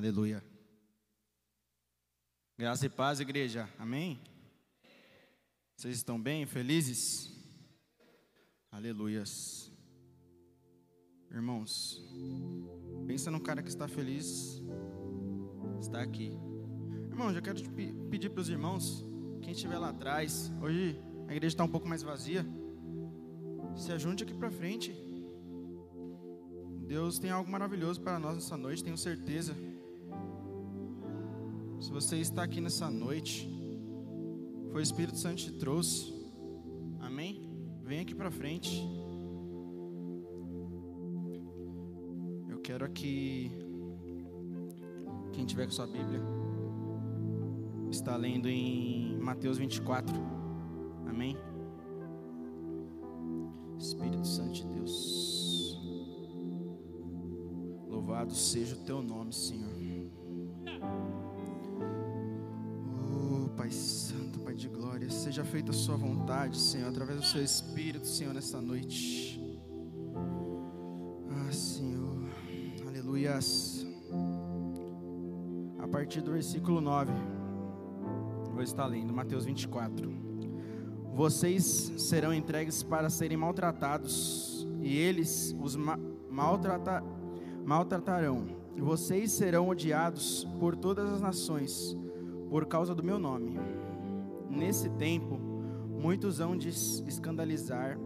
[0.00, 0.42] Aleluia.
[2.56, 3.68] Graça e paz, igreja.
[3.78, 4.18] Amém?
[5.76, 6.46] Vocês estão bem?
[6.46, 7.30] Felizes?
[8.70, 9.70] Aleluias.
[11.30, 12.02] Irmãos,
[13.06, 14.62] pensa no cara que está feliz,
[15.78, 16.32] está aqui.
[17.10, 17.60] Irmãos, eu quero
[18.08, 19.04] pedir para os irmãos,
[19.42, 22.42] quem estiver lá atrás, hoje a igreja está um pouco mais vazia,
[23.76, 24.94] se ajunte aqui para frente.
[26.86, 29.54] Deus tem algo maravilhoso para nós nessa noite, tenho certeza.
[31.90, 33.50] Se você está aqui nessa noite,
[34.70, 36.14] foi o Espírito Santo que te trouxe.
[37.00, 37.50] Amém?
[37.82, 38.80] Vem aqui para frente.
[42.48, 43.50] Eu quero aqui
[45.32, 46.20] quem tiver com sua Bíblia
[47.90, 50.14] está lendo em Mateus 24.
[51.08, 51.36] Amém?
[53.80, 55.76] Espírito Santo de Deus.
[57.88, 59.79] Louvado seja o teu nome, Senhor.
[65.50, 69.42] Feita a sua vontade, Senhor, através do seu Espírito, Senhor, nesta noite.
[71.28, 72.22] Ah, Senhor,
[72.86, 73.84] aleluias.
[75.80, 77.12] A partir do versículo 9,
[78.52, 80.08] vou estar lendo, Mateus 24.
[81.12, 81.64] Vocês
[81.96, 85.98] serão entregues para serem maltratados, e eles os ma
[86.30, 87.02] maltrata
[87.64, 88.46] maltratarão.
[88.78, 91.96] Vocês serão odiados por todas as nações,
[92.48, 93.58] por causa do meu nome
[94.50, 95.38] nesse tempo,
[95.88, 97.98] muitos hão de escandalizar,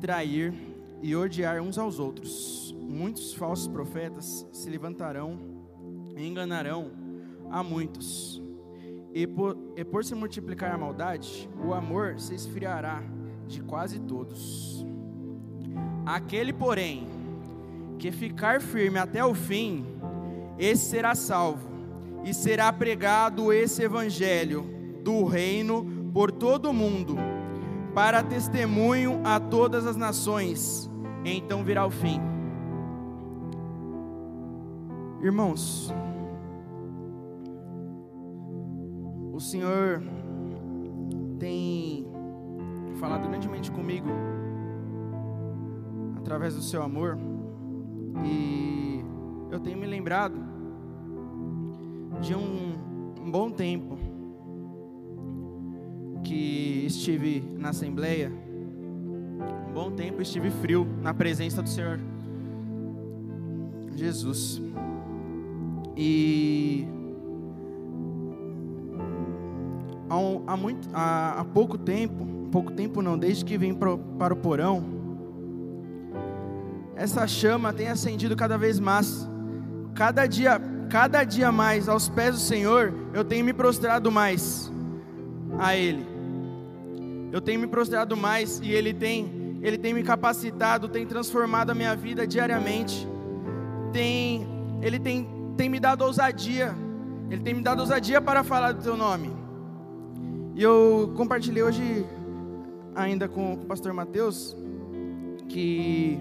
[0.00, 0.52] trair
[1.02, 2.74] e odiar uns aos outros.
[2.80, 5.38] Muitos falsos profetas se levantarão
[6.16, 6.90] e enganarão
[7.50, 8.42] a muitos.
[9.12, 13.02] E por, e por se multiplicar a maldade, o amor se esfriará
[13.46, 14.84] de quase todos.
[16.06, 17.06] Aquele, porém,
[17.98, 19.84] que ficar firme até o fim,
[20.58, 21.68] esse será salvo,
[22.24, 27.16] e será pregado esse evangelho do reino por todo o mundo,
[27.94, 30.90] para testemunho a todas as nações.
[31.24, 32.20] Então virá o fim.
[35.22, 35.92] Irmãos,
[39.32, 40.02] o Senhor
[41.38, 42.06] tem
[42.96, 44.08] falado grandemente comigo
[46.16, 47.18] através do seu amor
[48.24, 49.04] e
[49.50, 50.36] eu tenho me lembrado
[52.20, 52.74] de um,
[53.20, 54.09] um bom tempo
[56.24, 58.32] que estive na Assembleia,
[59.68, 61.98] um bom tempo estive frio na presença do Senhor
[64.00, 64.60] Jesus.
[65.96, 66.86] E
[70.46, 74.36] há, muito, há, há pouco tempo, pouco tempo não, desde que vim pro, para o
[74.36, 74.82] porão,
[76.96, 79.28] essa chama tem acendido cada vez mais.
[79.94, 84.72] Cada dia, cada dia mais aos pés do Senhor, eu tenho me prostrado mais
[85.58, 86.09] a Ele
[87.32, 91.74] eu tenho me prostrado mais e Ele tem, Ele tem me capacitado, tem transformado a
[91.74, 93.06] minha vida diariamente.
[93.92, 94.46] Tem,
[94.82, 96.74] Ele tem, tem me dado ousadia.
[97.30, 99.30] Ele tem me dado ousadia para falar do Teu nome.
[100.54, 102.04] E eu compartilhei hoje
[102.94, 104.56] ainda com, o Pastor Mateus
[105.48, 106.20] que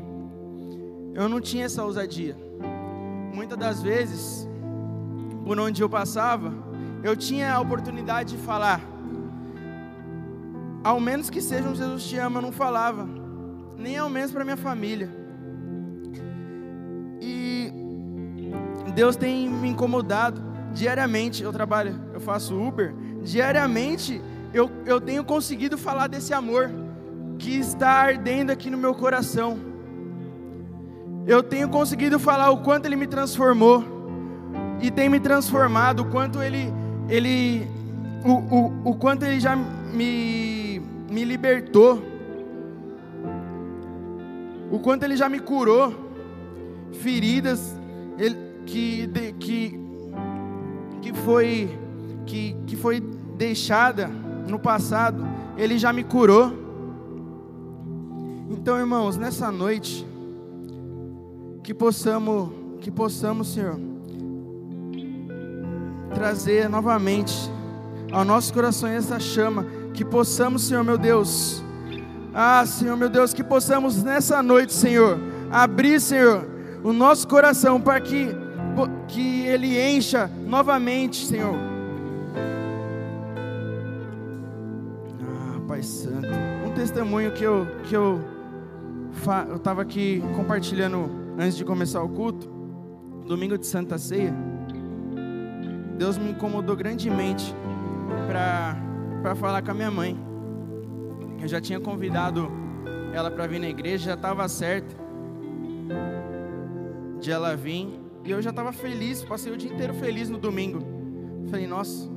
[1.13, 2.38] eu não tinha essa ousadia.
[3.33, 4.47] Muitas das vezes,
[5.44, 6.53] por onde eu passava,
[7.03, 8.81] eu tinha a oportunidade de falar
[10.83, 13.07] ao menos que seja um Jesus te ama, eu não falava,
[13.77, 15.09] nem ao menos para minha família.
[17.21, 17.73] E
[18.95, 20.41] Deus tem me incomodado
[20.73, 21.43] diariamente.
[21.43, 22.93] Eu trabalho, eu faço Uber,
[23.23, 24.21] diariamente
[24.53, 26.71] eu, eu tenho conseguido falar desse amor
[27.37, 29.59] que está ardendo aqui no meu coração.
[31.27, 33.83] Eu tenho conseguido falar o quanto Ele me transformou
[34.81, 36.73] e tem me transformado, o quanto Ele,
[37.07, 37.67] Ele,
[38.25, 40.58] o, o, o quanto Ele já me
[41.11, 42.01] me libertou,
[44.71, 45.94] o quanto Ele já me curou,
[46.94, 47.75] feridas
[48.17, 48.35] ele,
[48.65, 49.79] que, de, que,
[51.01, 51.79] que, foi,
[52.25, 54.07] que, que foi deixada
[54.47, 55.25] no passado,
[55.57, 56.51] Ele já me curou.
[58.50, 60.05] Então, irmãos, nessa noite,
[61.63, 62.50] que possamos,
[62.81, 63.79] que possamos, Senhor,
[66.13, 67.33] trazer novamente
[68.12, 71.62] ao nosso coração essa chama que possamos, Senhor meu Deus,
[72.34, 75.19] ah, Senhor meu Deus, que possamos nessa noite, Senhor,
[75.51, 76.48] abrir, Senhor,
[76.81, 78.30] o nosso coração para que,
[79.10, 81.54] que Ele encha novamente, Senhor.
[85.22, 86.29] Ah, Pai Santo,
[86.65, 88.22] um testemunho que eu que eu
[89.50, 92.48] eu estava aqui compartilhando antes de começar o culto.
[93.27, 94.34] domingo de Santa Ceia,
[95.98, 97.53] Deus me incomodou grandemente
[98.27, 98.88] para
[99.35, 100.17] falar com a minha mãe.
[101.41, 102.51] Eu já tinha convidado
[103.13, 104.95] ela para vir na igreja, já estava certo
[107.19, 107.99] de ela vir.
[108.23, 110.81] E eu já estava feliz, passei o dia inteiro feliz no domingo.
[111.49, 112.09] Falei, nossa,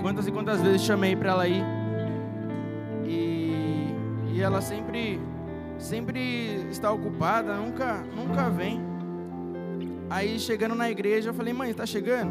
[0.00, 1.64] quantas e quantas vezes chamei para ela ir.
[3.04, 3.94] E,
[4.32, 5.18] e ela sempre,
[5.78, 8.80] sempre está ocupada, nunca, nunca vem.
[10.10, 12.30] Aí chegando na igreja, eu falei, mãe, está chegando?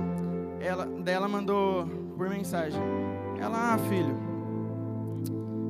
[0.60, 1.86] Ela, daí ela mandou
[2.16, 2.82] por mensagem.
[3.40, 4.16] Ela, ah, filho,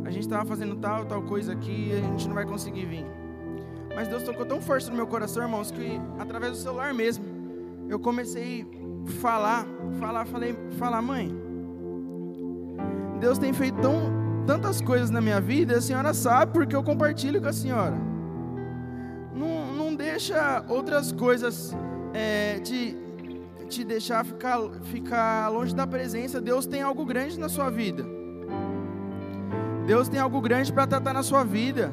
[0.06, 3.06] a gente estava fazendo tal, tal coisa aqui e a gente não vai conseguir vir.
[3.96, 7.24] Mas Deus tocou tão forte no meu coração, irmãos, que através do celular mesmo,
[7.90, 8.66] eu comecei
[9.08, 9.66] a falar,
[10.00, 11.34] falar, falei, falar, mãe.
[13.20, 14.12] Deus tem feito tão,
[14.46, 17.96] tantas coisas na minha vida, a senhora sabe porque eu compartilho com a senhora.
[19.34, 21.76] Não, não deixa outras coisas
[22.14, 22.98] é, te,
[23.74, 26.40] te deixar ficar, ficar longe da presença.
[26.40, 28.06] Deus tem algo grande na sua vida.
[29.86, 31.92] Deus tem algo grande para tratar na sua vida.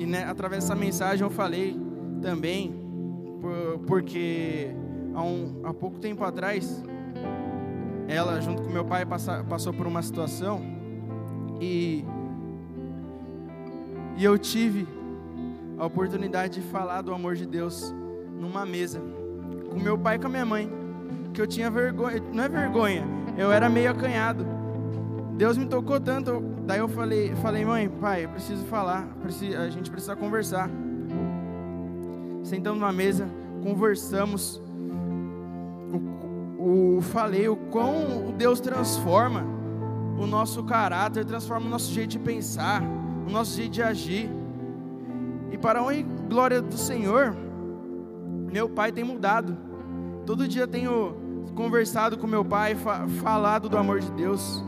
[0.00, 1.78] E né, através dessa mensagem eu falei
[2.20, 2.74] também,
[3.40, 4.74] por, porque
[5.14, 6.82] há, um, há pouco tempo atrás,
[8.08, 10.60] ela, junto com meu pai, passa, passou por uma situação
[11.60, 12.04] e,
[14.16, 14.88] e eu tive
[15.80, 17.94] a oportunidade de falar do amor de Deus
[18.38, 19.00] numa mesa,
[19.70, 20.70] com meu pai e com a minha mãe,
[21.32, 23.02] que eu tinha vergonha, não é vergonha,
[23.38, 24.46] eu era meio acanhado.
[25.38, 29.08] Deus me tocou tanto, daí eu falei, falei, mãe, pai, eu preciso falar,
[29.58, 30.68] a gente precisa conversar.
[32.42, 33.26] Sentamos na mesa,
[33.62, 34.60] conversamos.
[36.58, 39.46] O, o, falei o quão Deus transforma
[40.18, 42.82] o nosso caráter, transforma o nosso jeito de pensar,
[43.26, 44.39] o nosso jeito de agir.
[45.60, 47.36] Para a honra e glória do Senhor,
[48.50, 49.56] meu pai tem mudado.
[50.24, 51.16] Todo dia tenho
[51.54, 54.64] conversado com meu pai, fa falado do amor de Deus.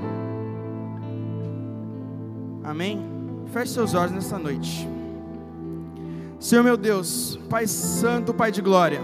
[2.64, 3.04] Amém?
[3.46, 4.88] Feche seus olhos nessa noite.
[6.38, 9.00] Senhor meu Deus, Pai Santo, Pai de Glória.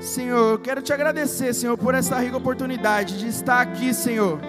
[0.00, 4.40] Senhor, eu quero te agradecer, Senhor, por essa rica oportunidade de estar aqui, Senhor.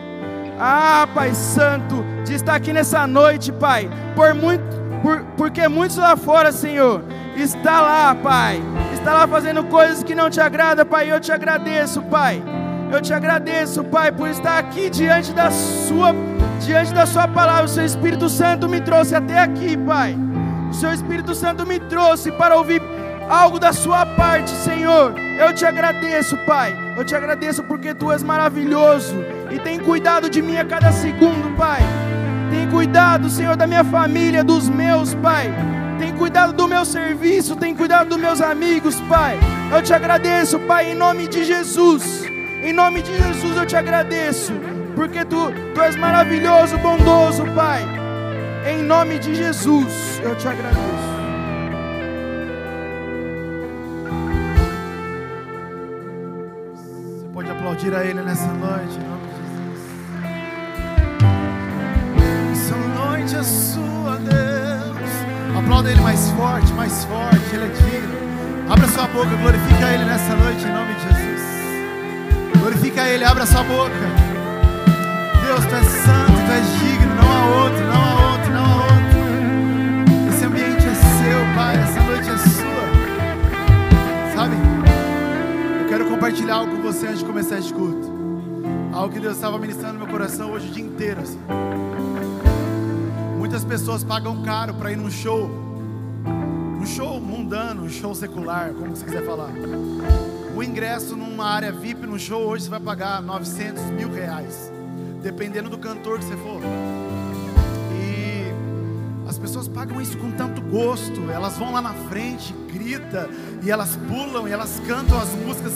[0.59, 3.89] Ah, Pai Santo, de estar aqui nessa noite, Pai.
[4.15, 7.03] Por muito, por, porque muitos lá fora, Senhor,
[7.35, 8.61] está lá, Pai.
[8.93, 11.11] Está lá fazendo coisas que não te agradam, Pai.
[11.11, 12.41] Eu te agradeço, Pai.
[12.89, 16.15] Eu te agradeço, Pai, por estar aqui diante da Sua
[16.61, 20.15] diante da Sua palavra, o Seu Espírito Santo me trouxe até aqui, Pai.
[20.69, 22.81] O Seu Espírito Santo me trouxe para ouvir
[23.27, 25.15] algo da Sua parte, Senhor.
[25.37, 26.73] Eu te agradeço, Pai.
[26.95, 29.15] Eu te agradeço porque Tu és maravilhoso
[29.51, 31.81] e tem cuidado de mim a cada segundo, Pai.
[32.49, 35.53] Tem cuidado, Senhor, da minha família, dos meus, Pai.
[35.99, 39.37] Tem cuidado do meu serviço, tem cuidado dos meus amigos, Pai.
[39.71, 42.23] Eu te agradeço, Pai, em nome de Jesus.
[42.61, 44.53] Em nome de Jesus eu te agradeço
[44.95, 47.83] porque tu, tu és maravilhoso, bondoso, Pai.
[48.65, 51.13] Em nome de Jesus, eu te agradeço.
[57.17, 58.99] Você pode aplaudir a Ele nessa noite,
[63.33, 65.57] noite é sua, Deus.
[65.57, 68.71] Aplauda Ele mais forte, mais forte, Ele é digno.
[68.71, 72.59] Abra sua boca, glorifica Ele nessa noite, em nome de Jesus.
[72.59, 73.91] Glorifica Ele, abra sua boca.
[75.45, 78.75] Deus, tu és santo, tu és digno, não há outro, não há outro, não há
[78.83, 79.19] outro.
[80.29, 82.85] Esse ambiente é seu, Pai, essa noite é sua.
[84.35, 84.55] Sabe?
[85.81, 88.11] Eu quero compartilhar algo com você antes de começar este culto.
[88.93, 91.21] Algo que Deus estava ministrando no meu coração hoje o dia inteiro.
[91.21, 91.39] Assim.
[93.53, 95.47] Muitas pessoas pagam caro para ir num show.
[96.81, 99.51] Um show mundano, um show secular, como você quiser falar.
[100.55, 104.71] O ingresso numa área VIP no show hoje você vai pagar 900 mil reais
[105.21, 106.61] dependendo do cantor que você for.
[107.91, 113.29] E as pessoas pagam isso com tanto gosto, elas vão lá na frente, grita,
[113.61, 115.73] e elas pulam, e elas cantam as músicas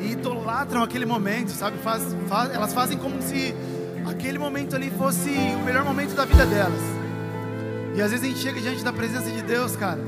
[0.00, 1.76] e idolatram aquele momento, sabe?
[1.78, 3.52] Faz, faz, elas fazem como se
[4.08, 5.30] aquele momento ali fosse
[5.60, 6.95] o melhor momento da vida delas.
[7.96, 10.00] E às vezes a gente chega diante da presença de Deus, cara.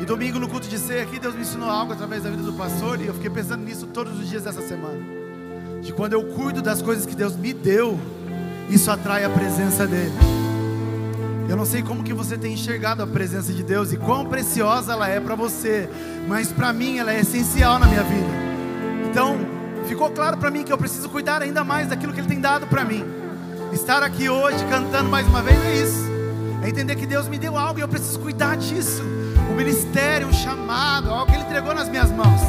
[0.00, 2.52] E domingo no culto de ceia aqui, Deus me ensinou algo através da vida do
[2.52, 5.16] pastor, e eu fiquei pensando nisso todos os dias dessa semana
[5.86, 7.96] de quando eu cuido das coisas que Deus me deu,
[8.68, 10.12] isso atrai a presença dele.
[11.48, 14.94] Eu não sei como que você tem enxergado a presença de Deus e quão preciosa
[14.94, 15.88] ela é para você,
[16.26, 18.28] mas para mim ela é essencial na minha vida.
[19.08, 19.38] Então,
[19.86, 22.66] ficou claro para mim que eu preciso cuidar ainda mais daquilo que ele tem dado
[22.66, 23.04] para mim.
[23.72, 26.15] Estar aqui hoje cantando mais uma vez é isso.
[26.66, 29.00] É entender que Deus me deu algo e eu preciso cuidar disso.
[29.48, 32.40] O ministério, o chamado, algo que Ele entregou nas minhas mãos.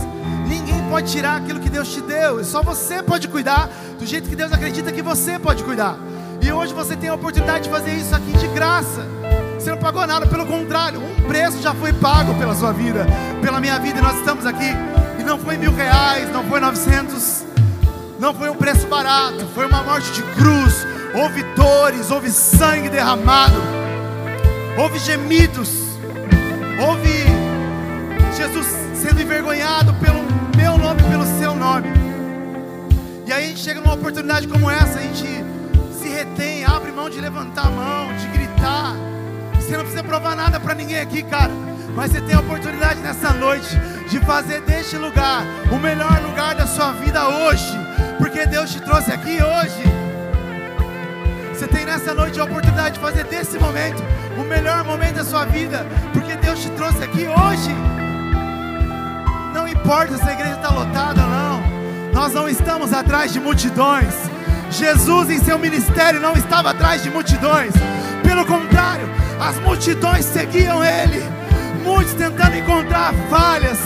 [0.47, 2.43] Ninguém pode tirar aquilo que Deus te deu.
[2.43, 3.69] Só você pode cuidar
[3.99, 5.99] do jeito que Deus acredita que você pode cuidar.
[6.41, 9.05] E hoje você tem a oportunidade de fazer isso aqui de graça.
[9.53, 13.05] Você não pagou nada, pelo contrário, um preço já foi pago pela sua vida,
[13.39, 14.71] pela minha vida, e nós estamos aqui.
[15.19, 17.45] E não foi mil reais, não foi novecentos,
[18.19, 20.87] não foi um preço barato, foi uma morte de cruz.
[21.13, 23.76] Houve dores, houve sangue derramado,
[24.77, 25.69] houve gemidos,
[26.79, 27.25] houve
[28.35, 30.19] Jesus sendo envergonhado pelo
[30.55, 31.87] meu nome, pelo seu nome.
[33.25, 35.27] E aí a gente chega numa oportunidade como essa, a gente
[35.99, 38.95] se retém, abre mão de levantar a mão, de gritar.
[39.55, 41.51] Você não precisa provar nada para ninguém aqui, cara.
[41.95, 43.67] Mas você tem a oportunidade nessa noite
[44.09, 47.67] de fazer deste lugar o melhor lugar da sua vida hoje.
[48.19, 50.06] Porque Deus te trouxe aqui hoje.
[51.57, 54.03] Você tem nessa noite a oportunidade de fazer desse momento
[54.37, 55.87] o melhor momento da sua vida.
[56.13, 57.75] Porque Deus te trouxe aqui hoje.
[59.55, 61.63] Não importa se a igreja está lotada ou não.
[62.13, 64.13] Nós não estamos atrás de multidões.
[64.69, 67.73] Jesus em seu ministério não estava atrás de multidões.
[68.21, 69.09] Pelo contrário,
[69.39, 71.23] as multidões seguiam ele.
[71.83, 73.79] Muitos tentando encontrar falhas,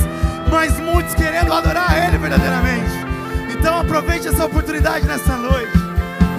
[0.51, 2.91] mas muitos querendo adorar ele verdadeiramente.
[3.49, 5.80] Então aproveite essa oportunidade nessa noite.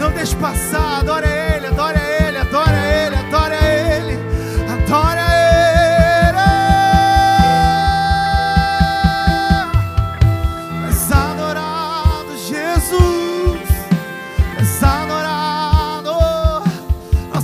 [0.03, 4.19] Não deixe passar, adore ele, adore ele, adore ele, adore ele,
[4.69, 5.33] adore ele.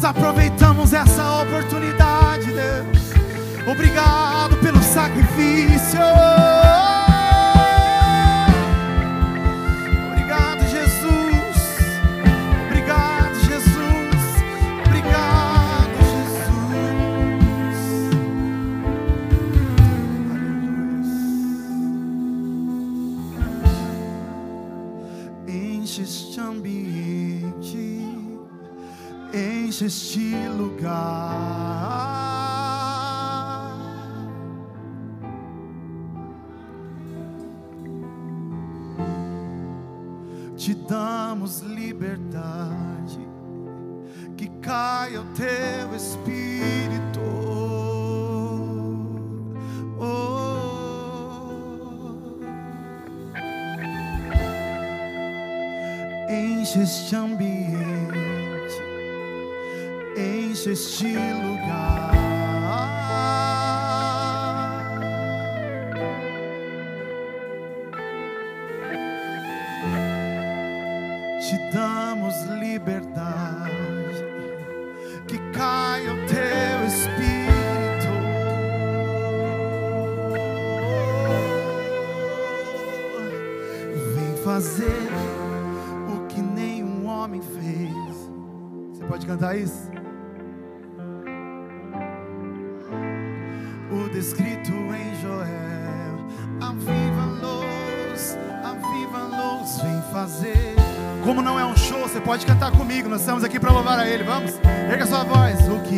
[0.08, 3.68] Aproveitamos essa oportunidade, Deus.
[3.70, 6.00] Obrigado pelo sacrifício.
[29.88, 31.78] Este lugar.
[40.58, 43.26] Te damos liberdade,
[44.36, 47.20] que caia o teu espírito.
[49.98, 50.58] Oh.
[56.28, 57.57] Enche este ambiente,
[60.66, 62.17] este lugar.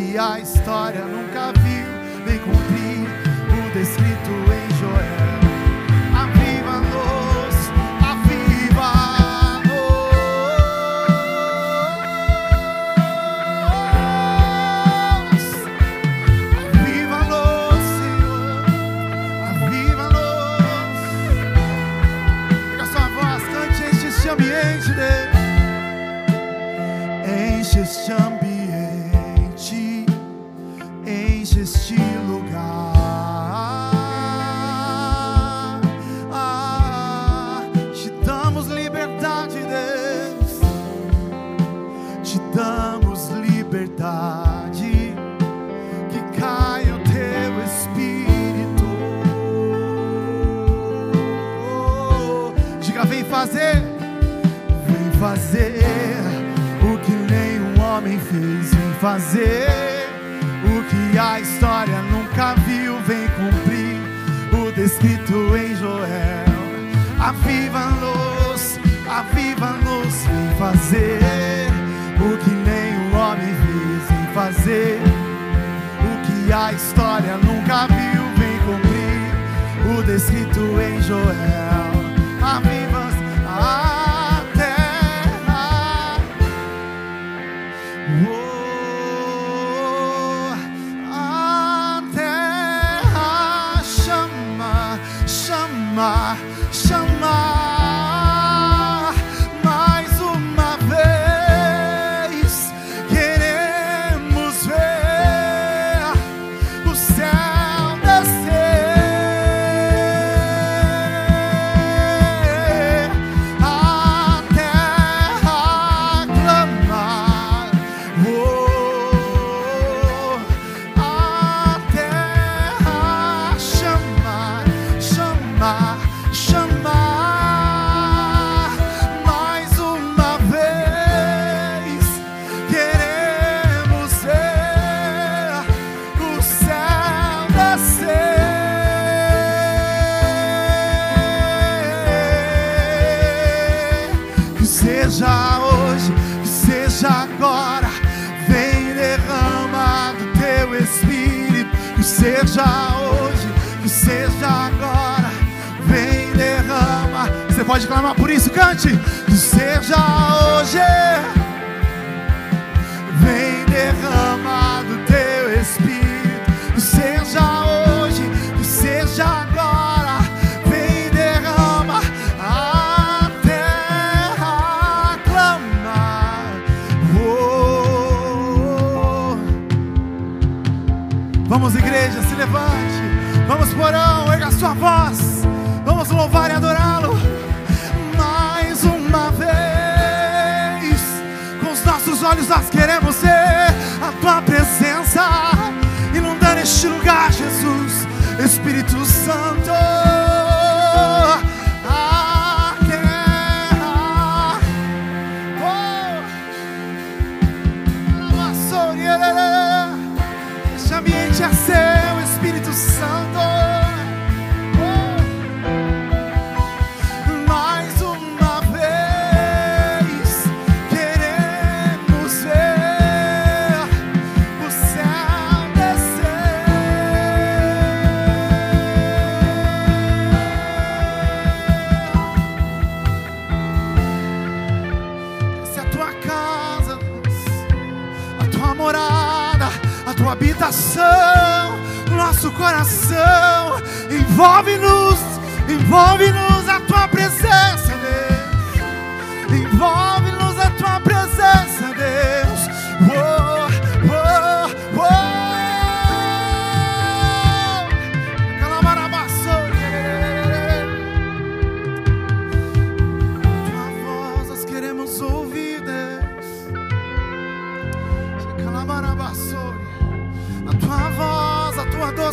[0.01, 1.90] Que a história nunca viu,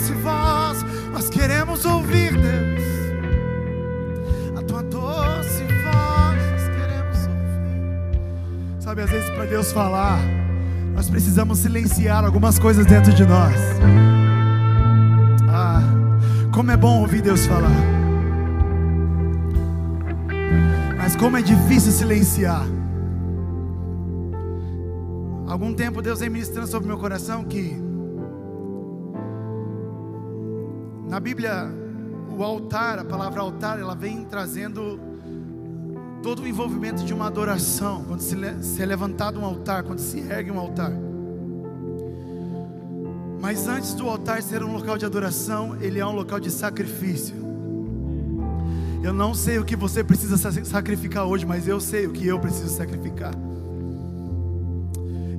[0.09, 2.83] doce voz, nós queremos ouvir, Deus.
[4.57, 8.81] A tua doce voz, nós queremos ouvir.
[8.81, 10.19] Sabe, às vezes para Deus falar,
[10.95, 13.55] nós precisamos silenciar algumas coisas dentro de nós.
[15.49, 15.83] Ah,
[16.53, 17.71] como é bom ouvir Deus falar.
[20.97, 22.67] Mas como é difícil silenciar.
[25.47, 27.88] Algum tempo Deus vem ministrando sobre meu coração que
[31.19, 31.69] na Bíblia
[32.31, 35.01] o altar, a palavra altar, ela vem trazendo
[36.23, 40.21] todo o envolvimento de uma adoração, quando se, se é levantado um altar, quando se
[40.21, 40.93] ergue um altar.
[43.41, 47.35] Mas antes do altar ser um local de adoração, ele é um local de sacrifício.
[49.03, 52.29] Eu não sei o que você precisa sa- sacrificar hoje, mas eu sei o que
[52.29, 53.35] eu preciso sacrificar.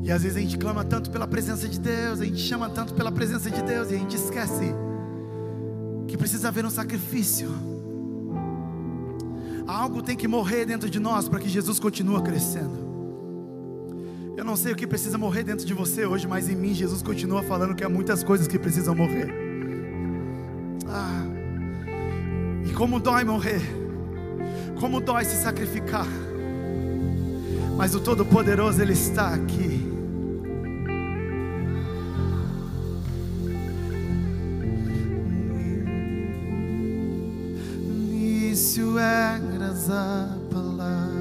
[0.04, 2.94] E às vezes a gente clama tanto pela presença de Deus, a gente chama tanto
[2.94, 4.76] pela presença de Deus e a gente esquece
[6.10, 7.50] que precisa haver um sacrifício.
[9.68, 12.90] Algo tem que morrer dentro de nós para que Jesus continue crescendo.
[14.36, 17.04] Eu não sei o que precisa morrer dentro de você hoje, mas em mim Jesus
[17.04, 19.32] continua falando que há muitas coisas que precisam morrer.
[20.88, 21.26] Ah,
[22.68, 23.62] e como dói morrer,
[24.80, 26.08] como dói se sacrificar,
[27.78, 29.89] mas o Todo-Poderoso Ele está aqui.
[38.80, 41.20] Início eras a palavra,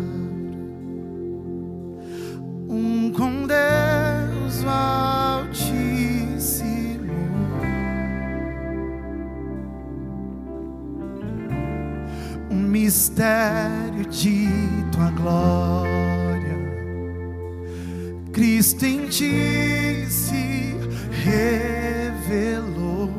[2.68, 5.98] um com Deus Altíssimo.
[12.48, 14.48] um mistério de
[14.92, 16.56] tua glória.
[18.32, 20.76] Cristo em ti se
[21.24, 23.10] revelou.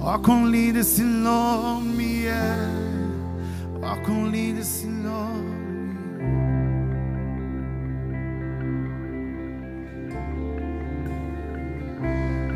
[0.00, 2.77] Ó, quão lindo esse nome é!
[4.00, 5.58] Quão lindo esse nome.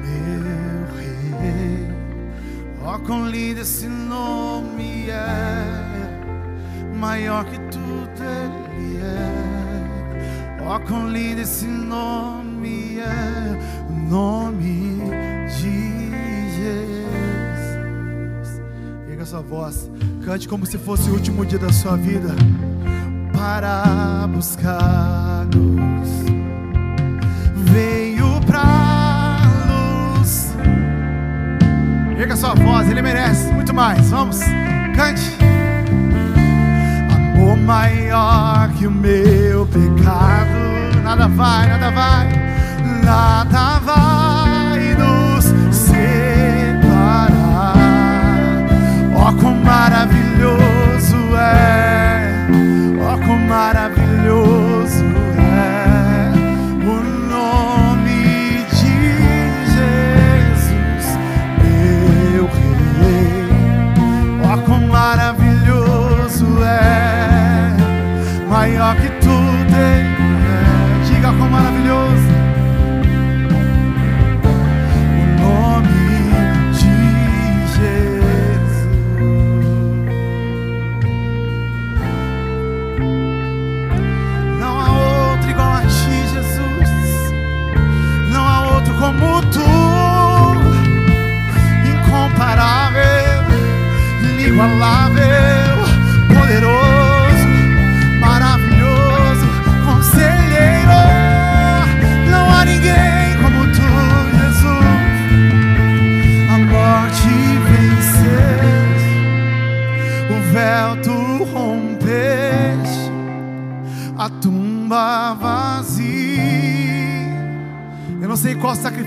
[0.03, 1.89] Meu rei,
[2.85, 10.63] ó quão lindo esse nome é, maior que tudo ele é.
[10.65, 14.92] Ó quão lindo esse nome é, o nome
[19.33, 19.91] sua voz,
[20.27, 22.35] cante como se fosse o último dia da sua vida
[23.33, 26.09] para buscar-nos.
[27.73, 29.39] Veio pra
[30.19, 30.55] luz.
[32.19, 34.11] Erga sua voz, ele merece muito mais.
[34.11, 34.39] Vamos,
[34.95, 35.35] cante.
[37.17, 41.01] Amor maior que o meu pecado.
[41.03, 42.29] Nada vai, nada vai,
[43.03, 43.62] nada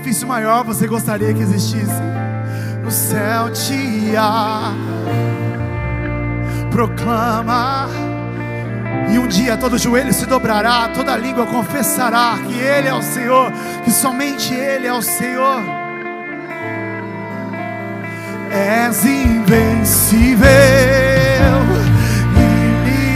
[0.06, 2.00] sacrifício maior você gostaria que existisse.
[2.82, 4.72] No céu te há,
[6.70, 7.88] proclama.
[9.12, 13.50] E um dia todo joelho se dobrará, toda língua confessará que Ele é o Senhor,
[13.84, 15.60] que somente Ele é o Senhor.
[18.50, 20.46] És invencível,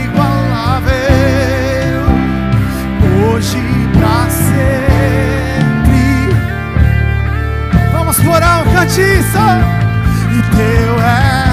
[0.01, 0.91] inigualável,
[3.33, 4.29] hoje e pra
[8.91, 9.37] cantiço.
[10.31, 11.50] E teu é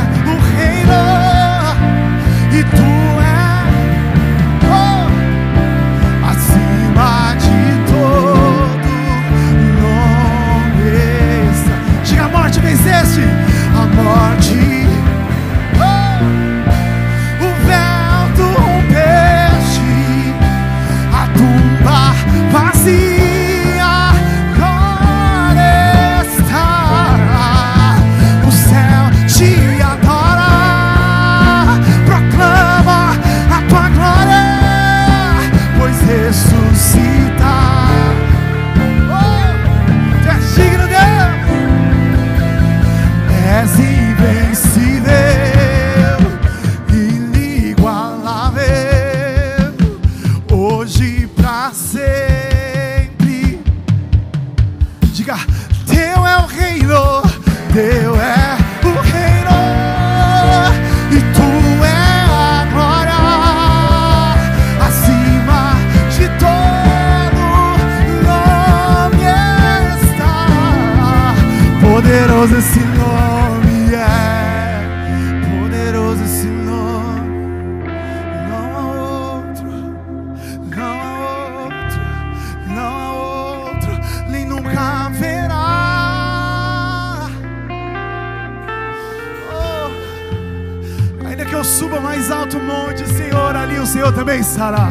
[94.29, 94.91] também estará.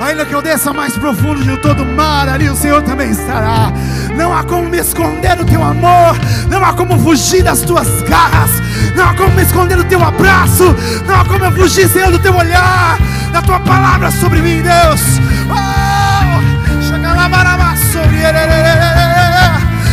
[0.00, 3.70] Ainda que eu desça mais profundo de todo mar, ali o Senhor também estará.
[4.16, 6.16] Não há como me esconder do teu amor,
[6.48, 8.50] não há como fugir das tuas garras,
[8.96, 10.74] não há como me esconder do teu abraço,
[11.06, 12.96] não há como eu fugir, Senhor, do teu olhar,
[13.30, 15.02] da tua palavra sobre mim, Deus.
[15.50, 16.40] Oh,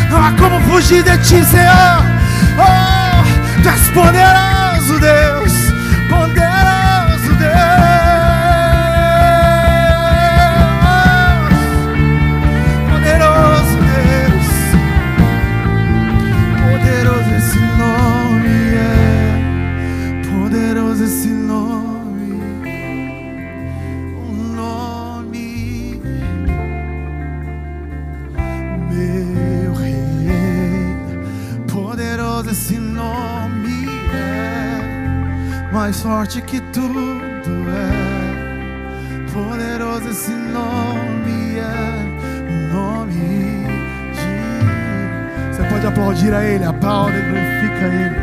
[0.10, 2.06] Não há como fugir de ti, Senhor.
[2.58, 5.37] Oh, tu és poderoso, Deus,
[36.08, 37.20] mais forte que tudo
[37.70, 37.91] é.
[39.32, 42.08] Poderoso esse nome é.
[42.48, 43.67] O nome
[44.13, 45.56] de.
[45.56, 48.15] Você pode aplaudir a Ele, aplauda e glorifica Ele.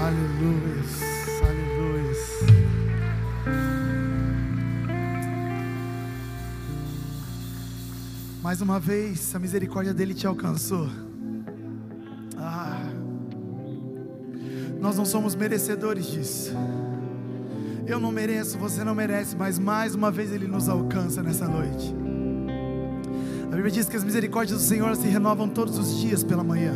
[0.00, 0.84] Aleluia,
[1.42, 2.14] aleluia.
[8.42, 10.88] Mais uma vez, a misericórdia dele te alcançou.
[14.94, 16.52] Nós não somos merecedores disso.
[17.84, 21.92] Eu não mereço, você não merece, mas mais uma vez Ele nos alcança nessa noite.
[23.50, 26.74] A Bíblia diz que as misericórdias do Senhor se renovam todos os dias pela manhã.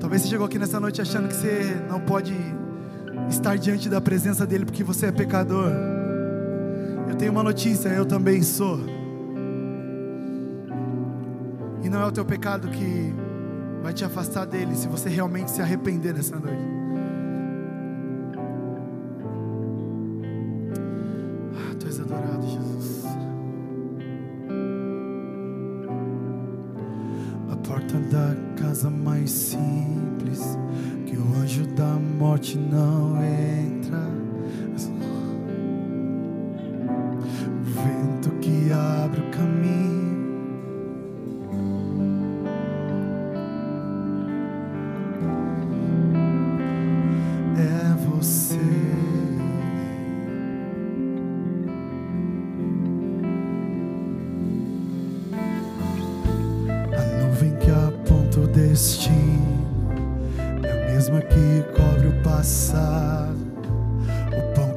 [0.00, 2.34] Talvez você chegou aqui nessa noite achando que você não pode
[3.28, 5.68] estar diante da presença dEle porque você é pecador.
[7.06, 8.80] Eu tenho uma notícia, eu também sou.
[11.82, 13.23] E não é o teu pecado que
[13.84, 16.73] vai te afastar dele se você realmente se arrepender nessa noite.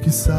[0.08, 0.38] Vento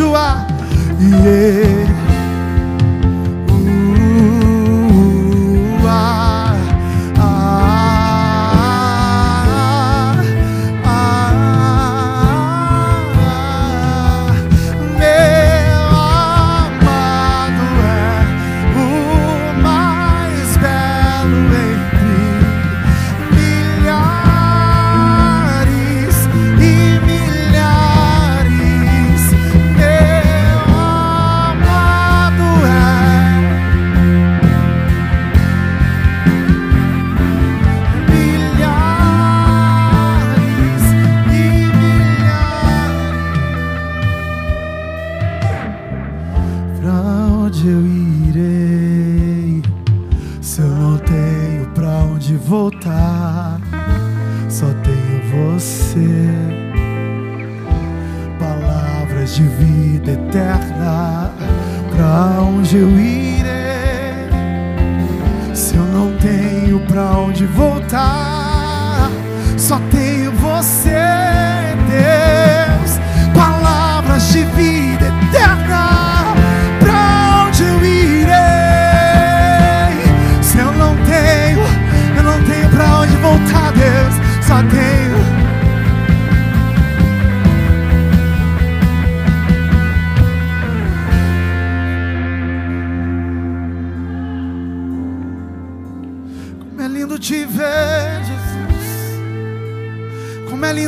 [0.00, 0.51] noite.
[0.51, 0.51] Cante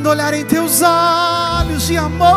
[0.07, 2.29] Olhar em teus olhos de amor.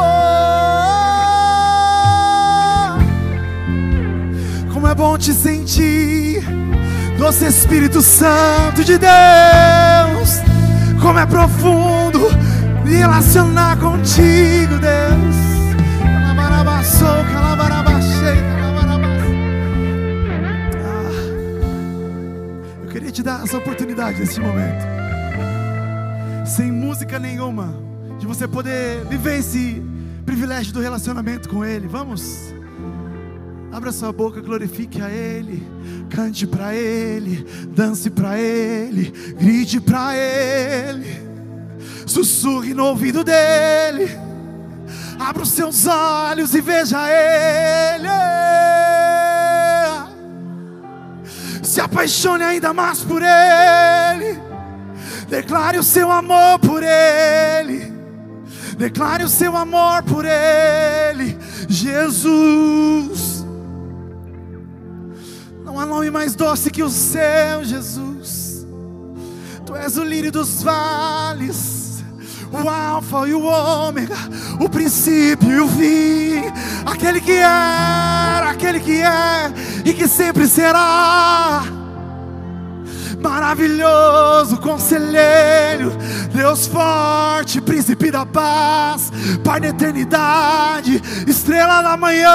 [4.74, 6.44] Como é bom te sentir,
[7.18, 10.42] doce Espírito Santo de Deus.
[11.02, 12.30] Como é profundo
[12.84, 15.36] me relacionar contigo, Deus.
[20.84, 21.12] Ah.
[22.84, 24.97] Eu queria te dar essa oportunidade nesse momento,
[26.48, 27.76] sem música nenhuma,
[28.20, 29.84] de você poder viver esse
[30.26, 31.88] privilégio do relacionamento com Ele.
[31.88, 32.54] Vamos?
[33.72, 35.68] Abra sua boca, glorifique a Ele,
[36.10, 41.06] cante para Ele, dance para Ele, grite para Ele,
[42.06, 44.18] sussurre no ouvido dEle,
[45.20, 48.08] abra os seus olhos e veja Ele.
[51.62, 54.57] Se apaixone ainda mais por Ele.
[55.28, 57.94] Declare o seu amor por Ele.
[58.78, 61.38] Declare o seu amor por Ele.
[61.68, 63.46] Jesus.
[65.66, 68.66] Não há nome mais doce que o seu, Jesus.
[69.66, 72.04] Tu és o lírio dos vales.
[72.50, 74.16] O Alfa e o Ômega,
[74.62, 76.44] o princípio e o fim,
[76.86, 79.52] aquele que era, aquele que é
[79.84, 81.66] e que sempre será
[83.22, 85.92] maravilhoso conselheiro,
[86.34, 89.12] Deus forte, príncipe da paz,
[89.44, 92.28] Pai da eternidade, estrela da manhã.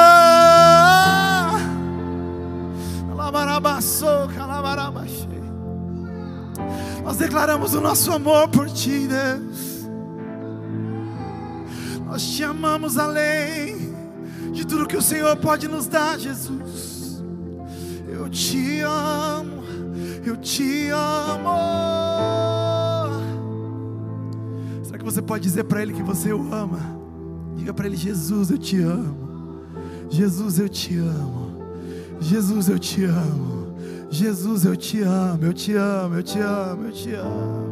[7.05, 9.89] Nós declaramos o nosso amor por Ti, Deus.
[12.07, 13.95] Nós te amamos além
[14.53, 17.22] de tudo que o Senhor pode nos dar, Jesus.
[18.07, 19.61] Eu te amo,
[20.25, 21.59] eu te amo.
[24.83, 26.81] Será que você pode dizer para Ele que você o ama?
[27.57, 29.62] Diga para Ele: Jesus, eu te amo.
[30.11, 31.62] Jesus, eu te amo.
[32.20, 33.62] Jesus, eu te amo.
[34.11, 37.72] Jesus, eu te amo, eu te amo, eu te amo, eu te amo.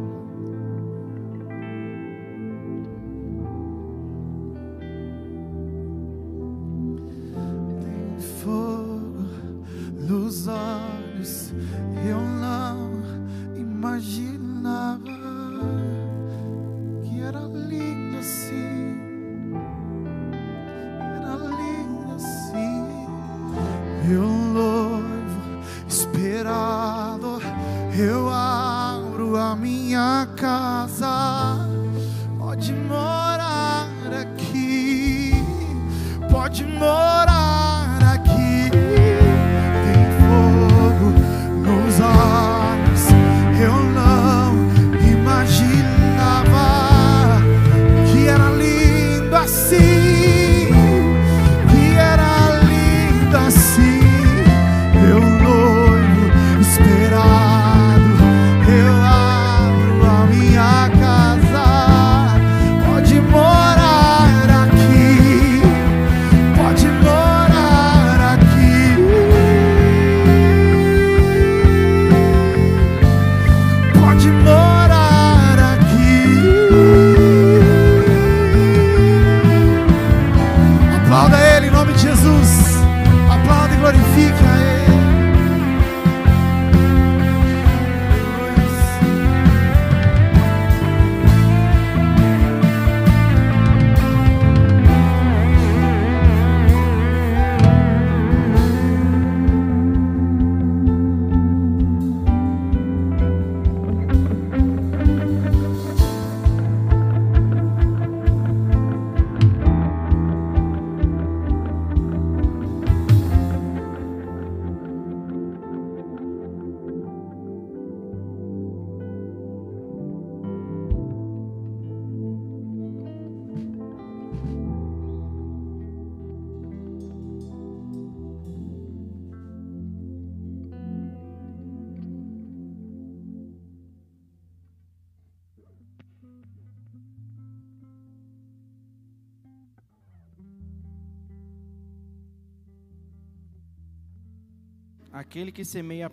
[145.31, 146.11] Aquele que semeia,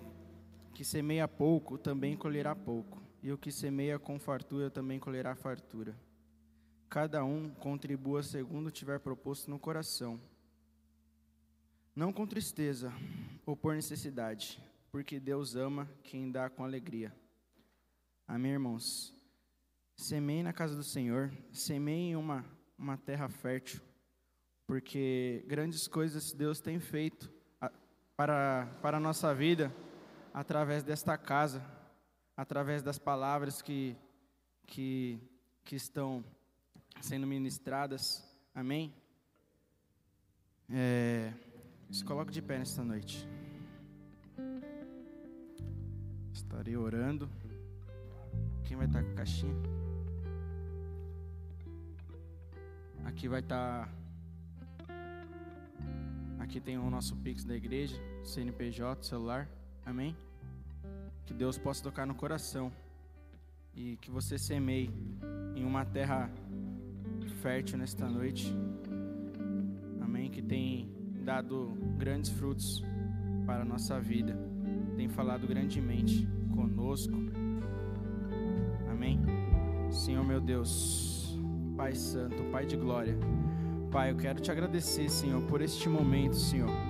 [0.73, 5.99] que semeia pouco também colherá pouco, e o que semeia com fartura também colherá fartura.
[6.89, 10.21] Cada um contribua segundo tiver proposto no coração,
[11.97, 12.93] não com tristeza
[13.45, 17.13] ou por necessidade, porque Deus ama quem dá com alegria.
[18.25, 19.13] Amém, irmãos?
[19.97, 22.45] Semeie na casa do Senhor, semeie em uma,
[22.79, 23.81] uma terra fértil,
[24.65, 27.37] porque grandes coisas Deus tem feito
[28.19, 29.73] para, para a nossa vida
[30.35, 31.63] através desta casa,
[32.37, 33.97] através das palavras que,
[34.67, 35.21] que,
[35.65, 36.25] que estão
[37.01, 38.29] sendo ministradas.
[38.53, 38.93] Amém?
[40.69, 41.33] É,
[41.93, 43.25] se coloque de pé nesta noite.
[46.33, 47.31] Estarei orando.
[48.65, 49.55] Quem vai estar com a caixinha?
[53.05, 53.89] Aqui vai estar.
[56.41, 59.49] Aqui tem o nosso Pix da igreja, CNPJ, celular.
[59.85, 60.17] Amém?
[61.27, 62.73] Que Deus possa tocar no coração.
[63.75, 64.91] E que você semeie
[65.55, 66.31] em uma terra
[67.41, 68.55] fértil nesta noite.
[70.01, 70.31] Amém?
[70.31, 70.91] Que tem
[71.25, 72.83] dado grandes frutos
[73.47, 74.37] para a nossa vida.
[74.97, 77.15] Tem falado grandemente conosco.
[78.91, 79.21] Amém?
[79.91, 81.39] Senhor meu Deus,
[81.77, 83.17] Pai Santo, Pai de glória.
[83.91, 86.88] Pai, eu quero te agradecer, Senhor, por este momento, Senhor.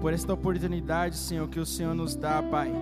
[0.00, 2.72] Por esta oportunidade, Senhor, que o Senhor nos dá, Pai,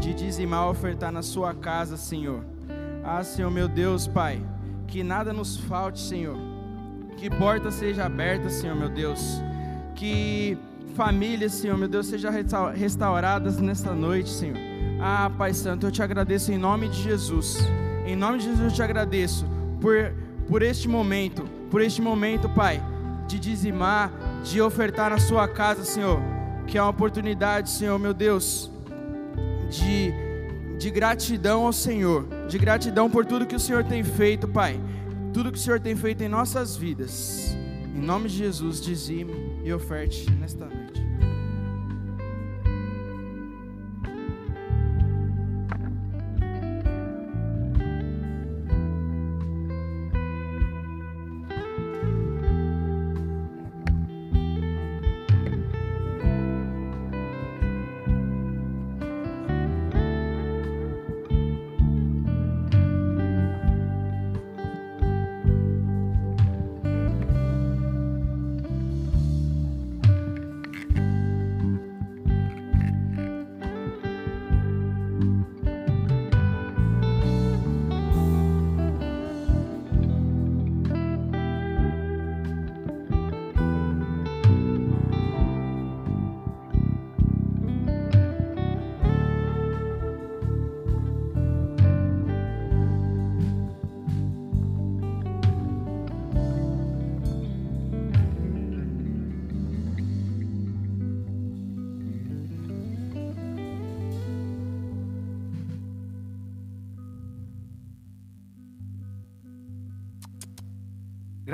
[0.00, 2.44] de dizimar ofertar na sua casa, Senhor.
[3.02, 4.40] Ah, Senhor meu Deus, Pai,
[4.86, 6.36] que nada nos falte, Senhor.
[7.16, 9.42] Que porta seja aberta, Senhor meu Deus.
[9.96, 10.56] Que
[10.94, 14.56] famílias, Senhor meu Deus, sejam resta- restauradas nesta noite, Senhor.
[15.00, 17.58] Ah, Pai Santo, eu te agradeço em nome de Jesus.
[18.06, 19.44] Em nome de Jesus eu te agradeço
[19.80, 20.12] por,
[20.48, 22.80] por este momento, por este momento, Pai,
[23.26, 24.10] de dizimar,
[24.44, 26.20] de ofertar na sua casa, Senhor.
[26.70, 28.70] Que é uma oportunidade, Senhor meu Deus,
[29.68, 30.14] de,
[30.78, 34.80] de gratidão ao Senhor, de gratidão por tudo que o Senhor tem feito, Pai,
[35.32, 37.56] tudo que o Senhor tem feito em nossas vidas.
[37.92, 39.32] Em nome de Jesus, dizime
[39.64, 40.79] e oferte nesta noite.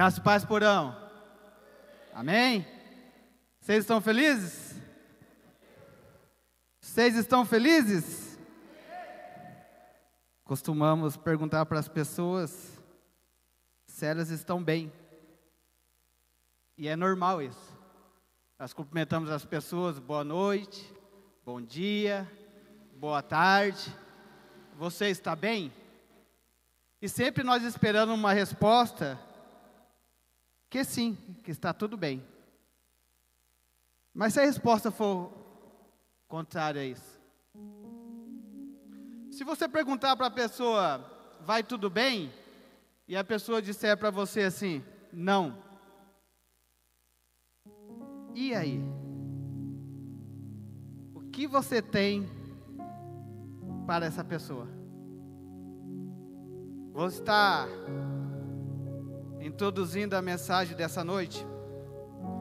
[0.07, 0.97] Graça e paz, porão.
[2.15, 2.65] Amém?
[3.61, 4.81] Vocês estão felizes?
[6.81, 8.39] Vocês estão felizes?
[10.45, 12.81] Costumamos perguntar para as pessoas
[13.89, 14.93] se elas estão bem.
[16.79, 17.77] E é normal isso.
[18.61, 20.89] Nós cumprimentamos as pessoas, boa noite,
[21.45, 22.31] bom dia,
[22.95, 23.93] boa tarde.
[24.77, 25.73] Você está bem?
[27.03, 29.26] E sempre nós esperando uma resposta
[30.77, 32.23] que sim, que está tudo bem.
[34.13, 35.33] Mas se a resposta for
[36.29, 37.19] contrária a isso,
[39.31, 40.99] se você perguntar para a pessoa,
[41.41, 42.31] vai tudo bem?
[43.09, 45.57] E a pessoa disser para você assim, não.
[48.35, 48.79] E aí?
[51.15, 52.29] O que você tem
[53.87, 54.69] para essa pessoa?
[56.93, 57.67] Vou estar
[59.47, 61.47] introduzindo a mensagem dessa noite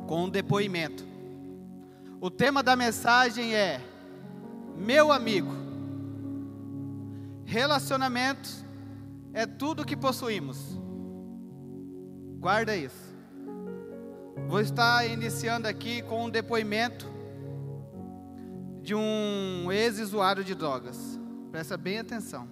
[0.08, 1.06] com um depoimento.
[2.20, 3.80] O tema da mensagem é
[4.76, 5.52] Meu amigo.
[7.46, 8.66] Relacionamentos
[9.34, 10.58] é tudo que possuímos.
[12.40, 13.16] Guarda isso.
[14.48, 17.06] Vou estar iniciando aqui com um depoimento
[18.82, 21.20] de um ex-usuário de drogas.
[21.52, 22.48] Presta bem atenção.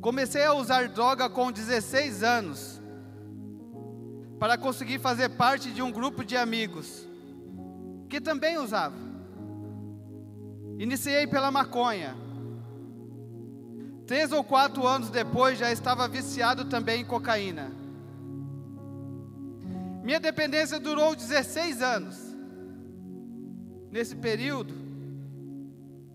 [0.00, 2.80] Comecei a usar droga com 16 anos,
[4.38, 7.06] para conseguir fazer parte de um grupo de amigos
[8.08, 8.96] que também usava.
[10.78, 12.16] Iniciei pela maconha.
[14.06, 17.70] Três ou quatro anos depois já estava viciado também em cocaína.
[20.02, 22.18] Minha dependência durou 16 anos.
[23.90, 24.74] Nesse período,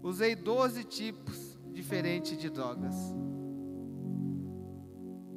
[0.01, 2.95] usei 12 tipos diferentes de drogas.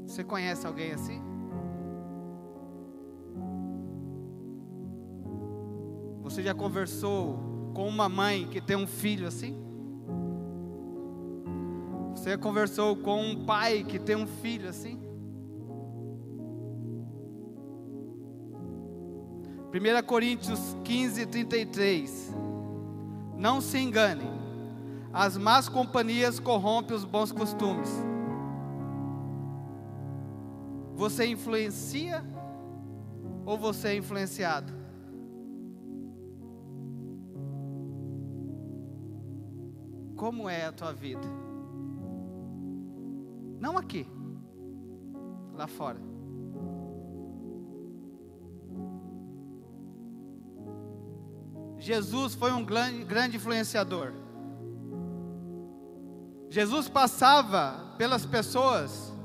[0.08, 1.20] Você conhece alguém assim?
[6.22, 9.54] Você já conversou com uma mãe que tem um filho assim?
[12.12, 14.98] Você conversou com um pai que tem um filho assim?
[19.70, 22.34] 1 Coríntios 15, 33.
[23.36, 24.30] Não se enganem,
[25.12, 28.17] as más companhias corrompem os bons costumes.
[30.98, 32.24] Você influencia
[33.46, 34.72] ou você é influenciado?
[40.16, 41.22] Como é a tua vida?
[43.60, 44.08] Não aqui,
[45.54, 46.00] lá fora.
[51.78, 54.14] Jesus foi um grande influenciador.
[56.50, 59.16] Jesus passava pelas pessoas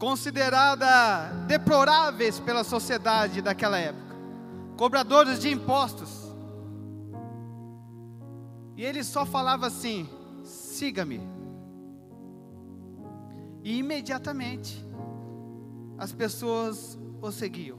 [0.00, 4.16] considerada deploráveis pela sociedade daquela época,
[4.76, 6.34] cobradores de impostos.
[8.76, 10.08] E ele só falava assim:
[10.42, 11.20] siga-me.
[13.62, 14.82] E imediatamente
[15.98, 17.78] as pessoas o seguiam.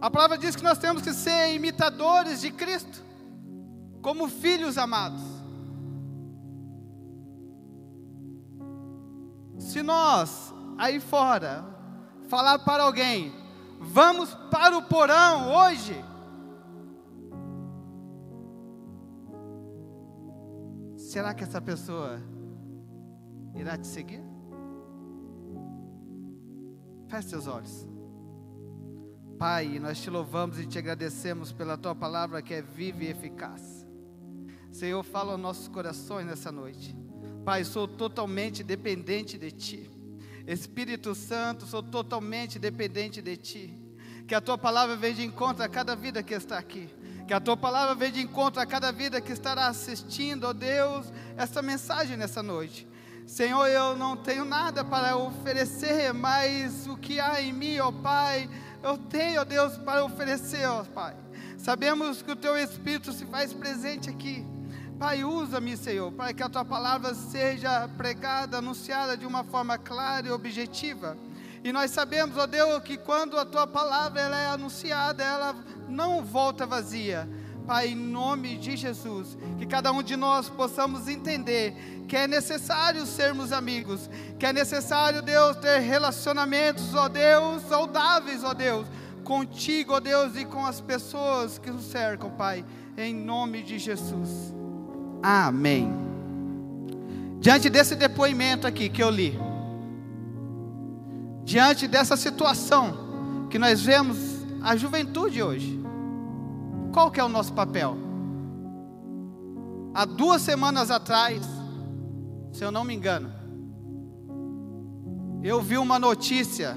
[0.00, 3.02] A palavra diz que nós temos que ser imitadores de Cristo,
[4.00, 5.37] como filhos amados.
[9.68, 11.62] Se nós, aí fora,
[12.26, 13.30] falar para alguém,
[13.78, 16.02] vamos para o porão hoje,
[20.96, 22.18] será que essa pessoa
[23.54, 24.22] irá te seguir?
[27.08, 27.86] Feche seus olhos.
[29.38, 33.86] Pai, nós te louvamos e te agradecemos pela tua palavra que é viva e eficaz.
[34.72, 37.07] Senhor, fala aos nossos corações nessa noite.
[37.48, 39.90] Pai, sou totalmente dependente de Ti.
[40.46, 43.74] Espírito Santo, sou totalmente dependente de Ti.
[44.26, 46.90] Que a Tua palavra venha de encontro a cada vida que está aqui.
[47.26, 51.10] Que a Tua palavra venha de encontro a cada vida que estará assistindo, ó Deus,
[51.38, 52.86] essa mensagem nessa noite.
[53.26, 58.46] Senhor, eu não tenho nada para oferecer, mas o que há em mim, ó Pai,
[58.82, 61.16] eu tenho, ó Deus, para oferecer, ó Pai.
[61.56, 64.44] Sabemos que o Teu Espírito se faz presente aqui.
[64.98, 70.26] Pai, usa-me, Senhor, para que a tua palavra seja pregada, anunciada de uma forma clara
[70.26, 71.16] e objetiva.
[71.62, 75.54] E nós sabemos, ó Deus, que quando a tua palavra ela é anunciada, ela
[75.88, 77.28] não volta vazia.
[77.64, 81.76] Pai, em nome de Jesus, que cada um de nós possamos entender
[82.08, 88.52] que é necessário sermos amigos, que é necessário, Deus, ter relacionamentos, ó Deus, saudáveis, ó
[88.52, 88.88] Deus,
[89.22, 92.64] contigo, ó Deus, e com as pessoas que nos cercam, Pai,
[92.96, 94.57] em nome de Jesus.
[95.22, 95.90] Amém.
[97.40, 99.38] Diante desse depoimento aqui que eu li,
[101.44, 104.18] diante dessa situação que nós vemos
[104.62, 105.80] a juventude hoje,
[106.92, 107.96] qual que é o nosso papel?
[109.94, 111.42] Há duas semanas atrás,
[112.52, 113.32] se eu não me engano,
[115.42, 116.76] eu vi uma notícia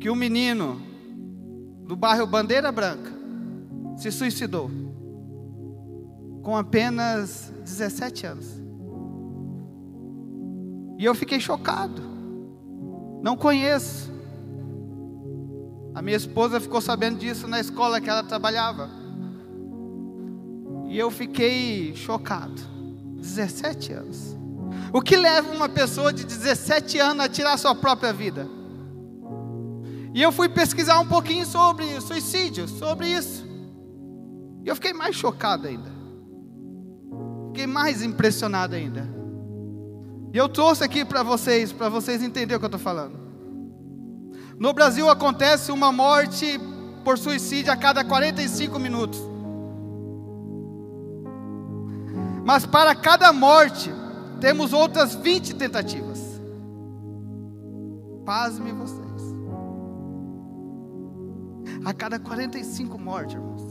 [0.00, 0.82] que um menino
[1.86, 3.12] do bairro Bandeira Branca
[3.96, 4.81] se suicidou
[6.42, 8.46] com apenas 17 anos.
[10.98, 12.02] E eu fiquei chocado.
[13.22, 14.10] Não conheço.
[15.94, 18.90] A minha esposa ficou sabendo disso na escola que ela trabalhava.
[20.88, 22.60] E eu fiquei chocado.
[23.16, 24.36] 17 anos.
[24.92, 28.48] O que leva uma pessoa de 17 anos a tirar sua própria vida?
[30.12, 33.46] E eu fui pesquisar um pouquinho sobre suicídio, sobre isso.
[34.64, 35.91] E eu fiquei mais chocado ainda.
[37.52, 39.06] Fiquei mais impressionado ainda.
[40.32, 43.20] E eu trouxe aqui para vocês, para vocês entenderem o que eu estou falando.
[44.58, 46.58] No Brasil acontece uma morte
[47.04, 49.20] por suicídio a cada 45 minutos.
[52.42, 53.92] Mas para cada morte,
[54.40, 56.40] temos outras 20 tentativas.
[58.24, 59.02] Pasme vocês.
[61.84, 63.61] A cada 45 mortes, irmãos.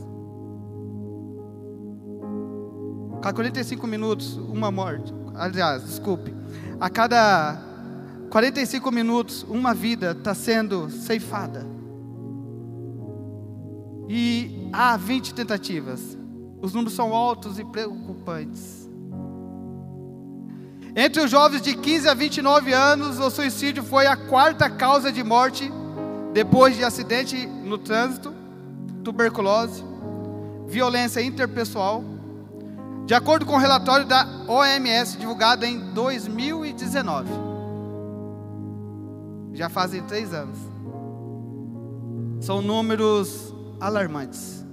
[3.21, 5.13] Cada 45 minutos, uma morte.
[5.35, 6.33] Aliás, desculpe.
[6.79, 7.61] A cada
[8.29, 11.65] 45 minutos, uma vida está sendo ceifada.
[14.09, 16.17] E há 20 tentativas.
[16.61, 18.89] Os números são altos e preocupantes.
[20.95, 25.23] Entre os jovens de 15 a 29 anos, o suicídio foi a quarta causa de
[25.23, 25.71] morte
[26.33, 28.33] depois de acidente no trânsito,
[29.03, 29.83] tuberculose,
[30.67, 32.10] violência interpessoal.
[33.05, 37.29] De acordo com o relatório da OMS divulgado em 2019.
[39.53, 40.57] Já fazem três anos.
[42.39, 44.65] São números alarmantes.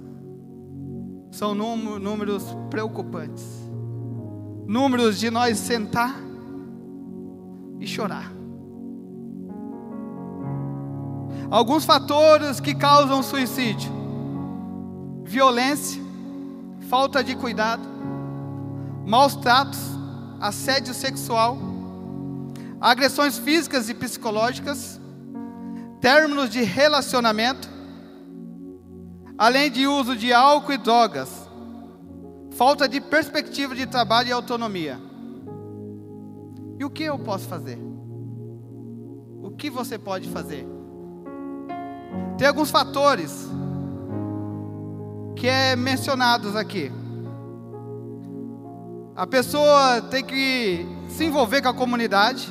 [1.31, 3.69] São números preocupantes
[4.69, 6.15] números de nós sentar
[7.79, 8.31] e chorar.
[11.49, 13.91] Alguns fatores que causam suicídio:
[15.23, 15.99] violência,
[16.87, 17.81] falta de cuidado,
[19.09, 19.79] maus tratos,
[20.39, 21.57] assédio sexual,
[22.79, 25.01] agressões físicas e psicológicas,
[25.99, 27.67] términos de relacionamento,
[29.35, 31.49] além de uso de álcool e drogas,
[32.51, 35.01] falta de perspectiva de trabalho e autonomia.
[36.77, 37.79] E o que eu posso fazer?
[39.41, 40.67] O que você pode fazer?
[42.37, 43.47] Tem alguns fatores
[45.35, 46.91] que é mencionados aqui.
[49.19, 52.47] A pessoa tem que se envolver com a comunidade.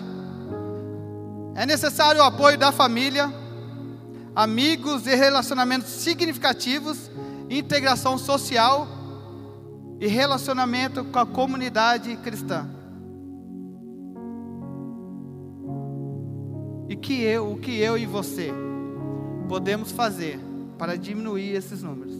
[1.54, 3.32] É necessário o apoio da família,
[4.36, 7.10] amigos e relacionamentos significativos,
[7.48, 8.86] integração social
[9.98, 12.68] e relacionamento com a comunidade cristã.
[16.86, 18.52] E que eu, o que eu e você
[19.48, 20.38] podemos fazer
[20.76, 22.14] para diminuir esses números?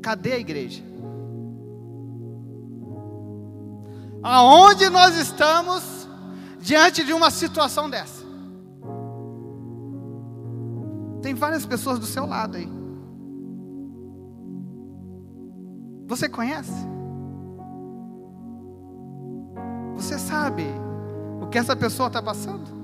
[0.00, 0.91] Cadê a igreja?
[4.22, 6.08] Aonde nós estamos
[6.60, 8.22] diante de uma situação dessa?
[11.20, 12.68] Tem várias pessoas do seu lado aí.
[16.06, 16.86] Você conhece?
[19.96, 20.64] Você sabe
[21.40, 22.82] o que essa pessoa está passando?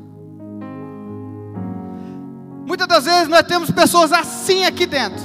[2.66, 5.24] Muitas das vezes nós temos pessoas assim aqui dentro,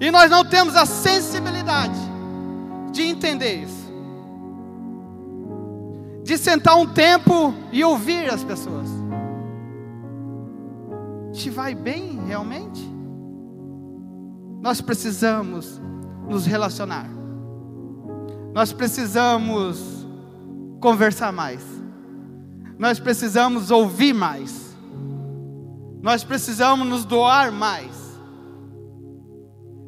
[0.00, 1.98] e nós não temos a sensibilidade
[2.92, 3.85] de entender isso,
[6.26, 8.88] de sentar um tempo e ouvir as pessoas.
[11.32, 12.84] Te vai bem realmente?
[14.60, 15.80] Nós precisamos
[16.28, 17.08] nos relacionar.
[18.52, 20.04] Nós precisamos
[20.80, 21.64] conversar mais.
[22.76, 24.76] Nós precisamos ouvir mais.
[26.02, 28.18] Nós precisamos nos doar mais.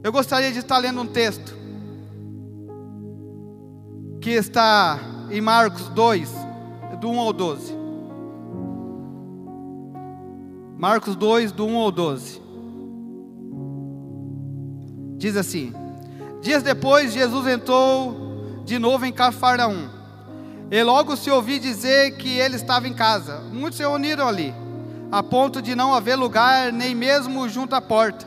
[0.05, 1.53] Eu gostaria de estar lendo um texto
[4.21, 6.31] que está em Marcos 2,
[7.01, 7.79] do 1 ao 12.
[10.77, 12.43] Marcos 2, do 1 ao 12.
[15.17, 15.73] Diz assim:
[16.41, 19.89] Dias depois, Jesus entrou de novo em Cafarnaum.
[20.71, 23.41] E logo se ouviu dizer que ele estava em casa.
[23.53, 24.55] Muitos se reuniram ali,
[25.11, 28.27] a ponto de não haver lugar nem mesmo junto à porta.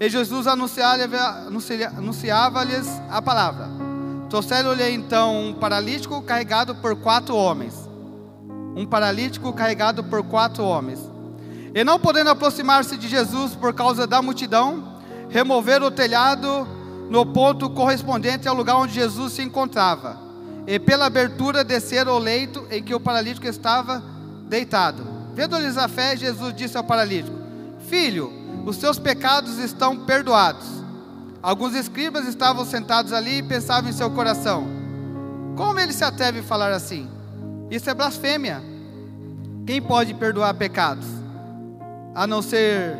[0.00, 3.83] E Jesus anunciava-lhes a palavra.
[4.34, 7.72] Trouxeram-lhe então um paralítico carregado por quatro homens.
[8.74, 10.98] Um paralítico carregado por quatro homens.
[11.72, 16.66] E não podendo aproximar-se de Jesus por causa da multidão, removeram o telhado
[17.08, 20.18] no ponto correspondente ao lugar onde Jesus se encontrava.
[20.66, 24.02] E pela abertura desceram ao leito em que o paralítico estava
[24.48, 25.06] deitado.
[25.32, 27.38] Vendo-lhes a fé, Jesus disse ao paralítico:
[27.86, 28.32] Filho,
[28.66, 30.83] os seus pecados estão perdoados.
[31.44, 34.66] Alguns escribas estavam sentados ali e pensavam em seu coração:
[35.54, 37.06] Como ele se atreve a falar assim?
[37.70, 38.62] Isso é blasfêmia.
[39.66, 41.06] Quem pode perdoar pecados?
[42.14, 42.96] A não ser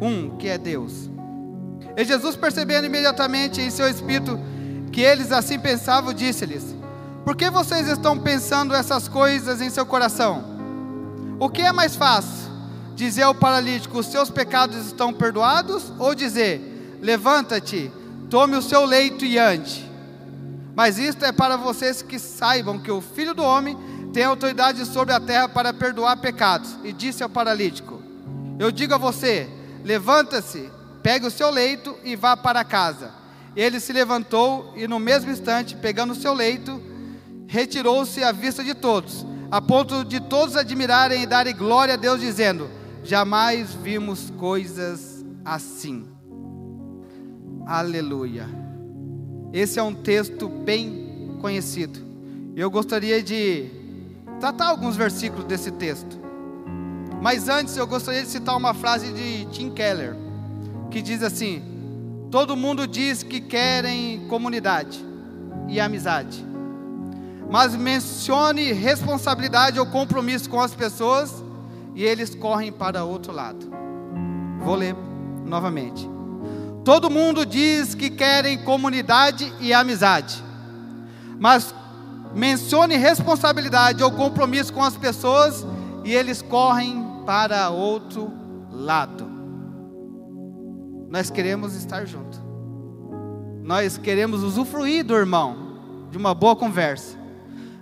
[0.00, 1.08] um, que é Deus.
[1.96, 4.36] E Jesus, percebendo imediatamente em seu espírito
[4.90, 6.74] que eles assim pensavam, disse-lhes:
[7.24, 10.42] Por que vocês estão pensando essas coisas em seu coração?
[11.38, 12.50] O que é mais fácil?
[12.96, 15.92] Dizer ao paralítico: Os seus pecados estão perdoados?
[16.00, 17.90] Ou dizer: Levanta-te,
[18.30, 19.90] tome o seu leito e ande?
[20.74, 23.76] Mas isto é para vocês que saibam que o filho do homem
[24.12, 26.76] tem autoridade sobre a terra para perdoar pecados.
[26.84, 28.02] E disse ao paralítico:
[28.58, 29.48] Eu digo a você:
[29.84, 30.70] Levanta-se,
[31.02, 33.10] pegue o seu leito e vá para casa.
[33.54, 36.82] Ele se levantou e, no mesmo instante, pegando o seu leito,
[37.46, 42.20] retirou-se à vista de todos a ponto de todos admirarem e darem glória a Deus,
[42.20, 42.68] dizendo:
[43.02, 46.15] Jamais vimos coisas assim.
[47.66, 48.48] Aleluia.
[49.52, 51.98] Esse é um texto bem conhecido.
[52.54, 53.68] Eu gostaria de
[54.40, 56.18] tratar alguns versículos desse texto.
[57.20, 60.16] Mas antes eu gostaria de citar uma frase de Tim Keller,
[60.90, 61.62] que diz assim:
[62.30, 65.04] Todo mundo diz que querem comunidade
[65.68, 66.46] e amizade
[67.50, 71.44] mas mencione responsabilidade ou compromisso com as pessoas
[71.94, 73.70] e eles correm para outro lado.
[74.60, 74.96] Vou ler
[75.44, 76.15] novamente.
[76.86, 80.40] Todo mundo diz que querem comunidade e amizade,
[81.36, 81.74] mas
[82.32, 85.66] mencione responsabilidade ou compromisso com as pessoas
[86.04, 88.32] e eles correm para outro
[88.70, 89.28] lado.
[91.10, 92.38] Nós queremos estar junto.
[93.64, 97.18] Nós queremos usufruir do irmão, de uma boa conversa.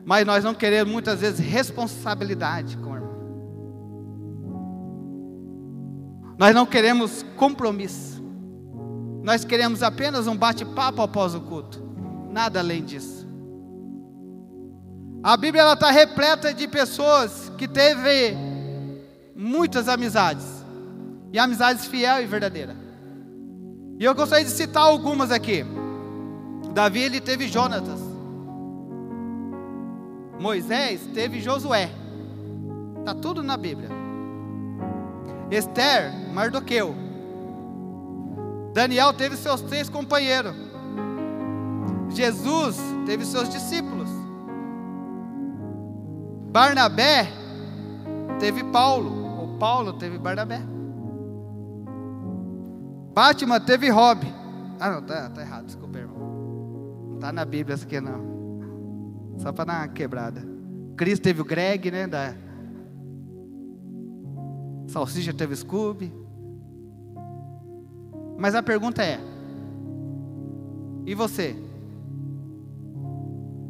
[0.03, 3.15] Mas nós não queremos muitas vezes responsabilidade com o irmão.
[6.39, 8.14] Nós não queremos compromisso.
[9.25, 11.83] Nós queremos apenas um bate-papo após o culto.
[12.31, 13.27] Nada além disso.
[15.23, 18.37] A Bíblia está repleta de pessoas que teve
[19.35, 20.45] muitas amizades.
[21.33, 22.77] E amizades fiel e verdadeira.
[23.99, 25.65] E eu gostaria de citar algumas aqui.
[26.75, 28.01] Davi ele teve Jonatas.
[30.39, 31.91] Moisés teve Josué.
[32.99, 33.89] Está tudo na Bíblia.
[35.51, 37.04] Esther, Mardoqueu.
[38.75, 40.53] Daniel teve seus três companheiros.
[42.11, 44.11] Jesus teve seus discípulos.
[46.51, 47.29] Barnabé
[48.41, 49.41] teve Paulo.
[49.41, 50.61] Ou Paulo teve Barnabé.
[53.15, 54.27] Batman teve Rob.
[54.81, 56.19] Ah, não, tá, tá errado, desculpa, irmão.
[57.11, 59.39] Não está na Bíblia isso aqui, não.
[59.39, 60.43] Só para dar uma quebrada.
[60.97, 62.09] Cris teve o Greg, né?
[62.09, 62.35] Da...
[64.89, 66.24] Salsicha teve Scooby.
[68.37, 69.21] Mas a pergunta é:
[71.07, 71.55] e você?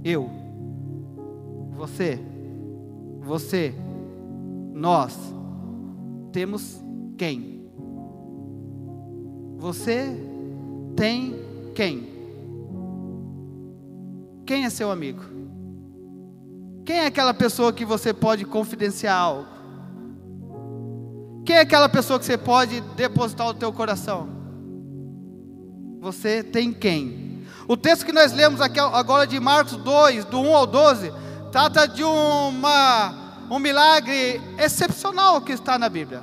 [0.05, 0.31] Eu?
[1.73, 2.19] Você?
[3.21, 3.75] Você?
[4.73, 5.19] Nós?
[6.33, 6.81] Temos
[7.17, 7.69] quem?
[9.59, 10.17] Você
[10.95, 11.35] tem
[11.75, 12.13] quem?
[14.47, 15.23] Quem é seu amigo?
[16.85, 19.49] Quem é aquela pessoa que você pode confidenciar algo?
[21.45, 24.44] Quem é aquela pessoa que você pode depositar o teu coração?
[26.05, 27.47] Você tem quem?
[27.67, 31.11] O texto que nós lemos aqui agora de Marcos 2, do 1 ao 12,
[31.51, 36.23] trata de uma, um milagre excepcional que está na Bíblia.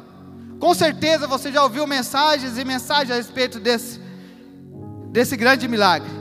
[0.59, 3.99] Com certeza você já ouviu mensagens e mensagens a respeito desse,
[5.11, 6.11] desse grande milagre.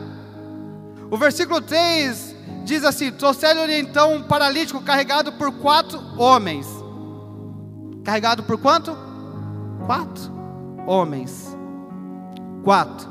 [1.11, 2.35] O versículo 3
[2.65, 6.67] diz assim: trouxeram-lhe então um paralítico carregado por quatro homens.
[8.05, 8.97] Carregado por quanto?
[9.85, 10.33] Quatro
[10.87, 11.55] homens.
[12.65, 13.11] Quatro.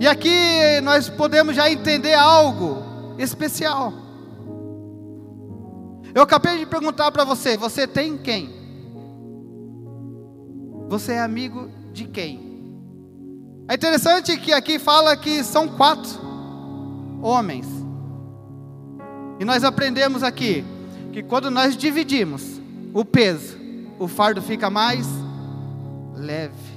[0.00, 3.92] E aqui nós podemos já entender algo especial.
[6.14, 8.48] Eu acabei de perguntar para você: você tem quem?
[10.88, 12.50] Você é amigo de quem?
[13.68, 16.18] É interessante que aqui fala que são quatro
[17.22, 17.66] homens.
[19.38, 20.64] E nós aprendemos aqui
[21.12, 22.60] que quando nós dividimos
[22.94, 23.56] o peso,
[23.98, 25.06] o fardo fica mais
[26.16, 26.69] leve.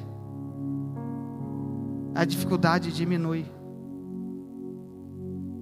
[2.15, 3.45] A dificuldade diminui.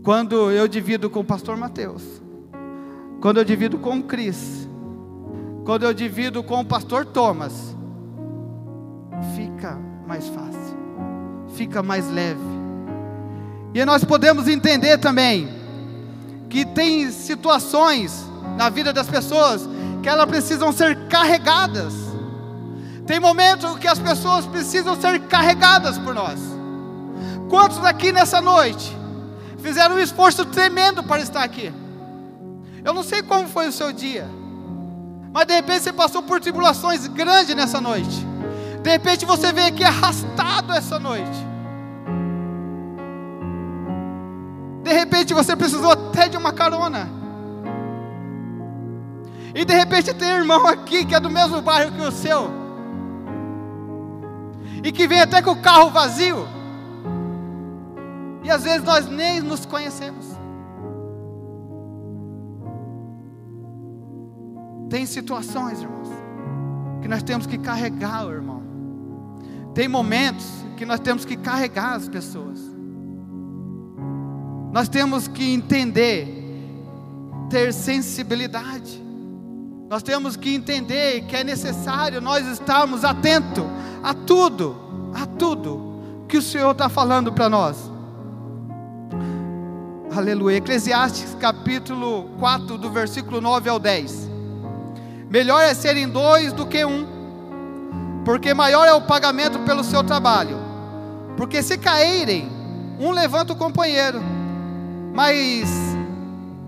[0.03, 2.21] Quando eu divido com o pastor Mateus,
[3.21, 4.67] quando eu divido com o Cris,
[5.63, 7.75] quando eu divido com o pastor Thomas,
[9.35, 9.77] fica
[10.07, 10.77] mais fácil,
[11.55, 12.41] fica mais leve.
[13.73, 15.47] E nós podemos entender também
[16.49, 18.25] que tem situações
[18.57, 19.69] na vida das pessoas
[20.03, 22.10] que elas precisam ser carregadas.
[23.11, 26.39] Tem momentos que as pessoas precisam ser carregadas por nós.
[27.49, 28.95] Quantos aqui nessa noite
[29.57, 31.73] fizeram um esforço tremendo para estar aqui?
[32.85, 34.25] Eu não sei como foi o seu dia,
[35.33, 38.25] mas de repente você passou por tribulações grandes nessa noite.
[38.81, 41.45] De repente você veio aqui arrastado essa noite.
[44.83, 47.09] De repente você precisou até de uma carona.
[49.53, 52.60] E de repente tem um irmão aqui que é do mesmo bairro que o seu.
[54.83, 56.47] E que vem até com o carro vazio.
[58.43, 60.25] E às vezes nós nem nos conhecemos.
[64.89, 66.09] Tem situações, irmãos,
[67.01, 68.61] que nós temos que carregar irmão.
[69.73, 72.59] Tem momentos que nós temos que carregar as pessoas.
[74.73, 76.27] Nós temos que entender,
[77.49, 79.01] ter sensibilidade.
[79.91, 83.65] Nós temos que entender que é necessário nós estarmos atentos
[84.01, 84.73] a tudo,
[85.13, 87.91] a tudo que o Senhor está falando para nós.
[90.15, 90.55] Aleluia.
[90.55, 94.29] Eclesiastes capítulo 4, do versículo 9 ao 10.
[95.29, 97.05] Melhor é serem dois do que um,
[98.23, 100.57] porque maior é o pagamento pelo seu trabalho.
[101.35, 102.49] Porque se caírem,
[102.97, 104.21] um levanta o companheiro,
[105.13, 105.69] mas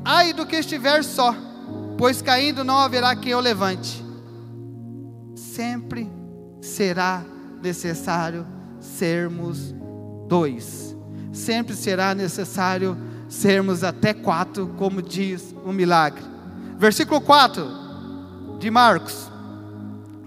[0.03, 1.33] ai do que estiver só,
[1.97, 4.03] pois caindo não haverá quem o levante.
[5.35, 6.09] Sempre
[6.61, 7.23] será
[7.61, 8.45] necessário
[8.79, 9.73] sermos
[10.27, 10.95] dois,
[11.31, 12.97] sempre será necessário
[13.29, 16.23] sermos até quatro, como diz o milagre.
[16.77, 19.29] Versículo 4 de Marcos,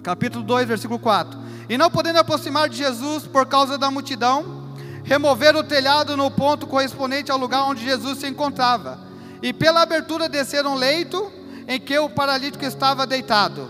[0.02, 1.38] capítulo 2, versículo 4.
[1.68, 4.72] E não podendo aproximar de Jesus por causa da multidão,
[5.04, 8.98] removeram o telhado no ponto correspondente ao lugar onde Jesus se encontrava.
[9.42, 11.30] E pela abertura desceram leito
[11.66, 13.68] em que o paralítico estava deitado.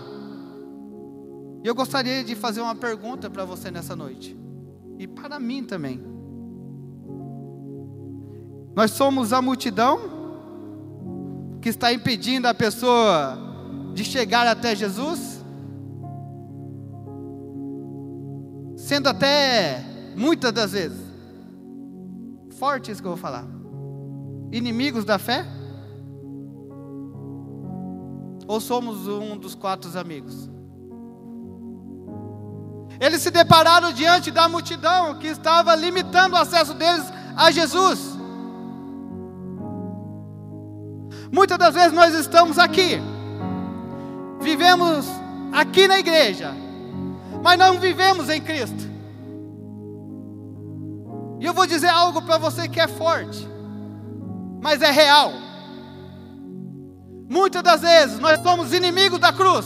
[1.63, 4.37] E eu gostaria de fazer uma pergunta para você nessa noite.
[4.97, 6.01] E para mim também.
[8.75, 9.99] Nós somos a multidão
[11.61, 13.37] que está impedindo a pessoa
[13.93, 15.43] de chegar até Jesus,
[18.75, 19.83] sendo até
[20.15, 21.07] muitas das vezes
[22.57, 23.45] forte isso que eu vou falar.
[24.51, 25.45] Inimigos da fé?
[28.47, 30.49] Ou somos um dos quatro amigos?
[32.99, 38.17] Eles se depararam diante da multidão que estava limitando o acesso deles a Jesus.
[41.31, 42.99] Muitas das vezes nós estamos aqui,
[44.39, 45.05] vivemos
[45.51, 46.53] aqui na igreja,
[47.43, 48.87] mas não vivemos em Cristo.
[51.39, 53.47] E eu vou dizer algo para você que é forte,
[54.61, 55.31] mas é real.
[57.29, 59.65] Muitas das vezes nós somos inimigos da cruz,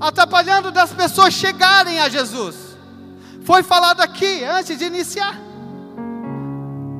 [0.00, 2.76] atrapalhando das pessoas chegarem a Jesus.
[3.42, 5.38] Foi falado aqui antes de iniciar.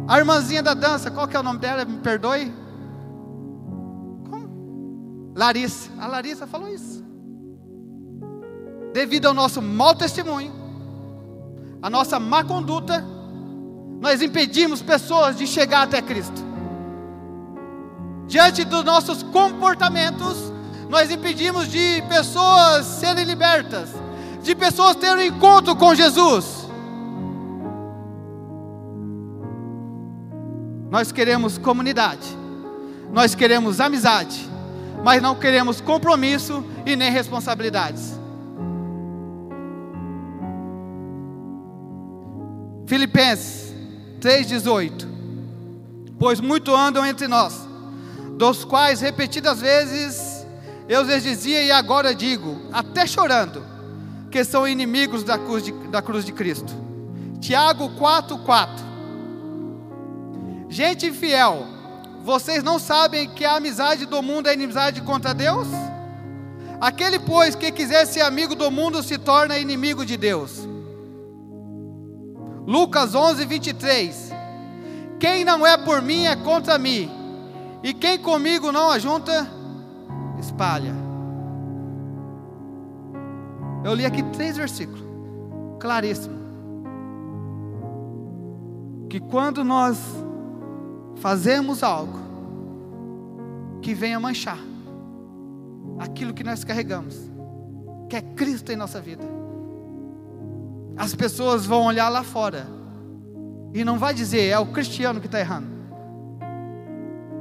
[0.06, 1.84] A irmãzinha da dança, qual que é o nome dela?
[1.84, 2.52] Me perdoe.
[5.34, 5.90] Larissa.
[6.00, 7.04] A Larissa falou isso.
[8.92, 10.52] Devido ao nosso mau testemunho,
[11.80, 13.04] a nossa má conduta,
[14.00, 16.42] nós impedimos pessoas de chegar até Cristo.
[18.28, 20.52] Diante dos nossos comportamentos,
[20.90, 23.88] nós impedimos de pessoas serem libertas,
[24.42, 26.68] de pessoas terem encontro com Jesus.
[30.90, 32.28] Nós queremos comunidade,
[33.10, 34.48] nós queremos amizade,
[35.02, 38.18] mas não queremos compromisso e nem responsabilidades.
[42.86, 43.74] Filipenses
[44.20, 45.06] 3,18:
[46.18, 47.67] Pois muito andam entre nós,
[48.38, 50.46] dos quais repetidas vezes
[50.88, 53.62] eu lhes dizia e agora digo, até chorando,
[54.30, 56.72] que são inimigos da cruz de, da cruz de Cristo.
[57.40, 58.68] Tiago 4,4:
[60.68, 61.66] Gente infiel,
[62.22, 65.66] vocês não sabem que a amizade do mundo é inimizade contra Deus?
[66.80, 70.66] Aquele, pois, que quiser ser amigo do mundo se torna inimigo de Deus.
[72.64, 74.32] Lucas 11, 23.
[75.18, 77.17] Quem não é por mim é contra mim,
[77.82, 79.48] e quem comigo não ajunta,
[80.38, 80.94] espalha.
[83.84, 85.02] Eu li aqui três versículos,
[85.78, 86.36] claríssimo.
[89.08, 89.98] Que quando nós
[91.16, 92.18] fazemos algo
[93.80, 94.58] que venha manchar
[95.98, 97.16] aquilo que nós carregamos,
[98.08, 99.24] que é Cristo em nossa vida.
[100.96, 102.66] As pessoas vão olhar lá fora
[103.72, 105.68] e não vai dizer é o cristiano que está errando,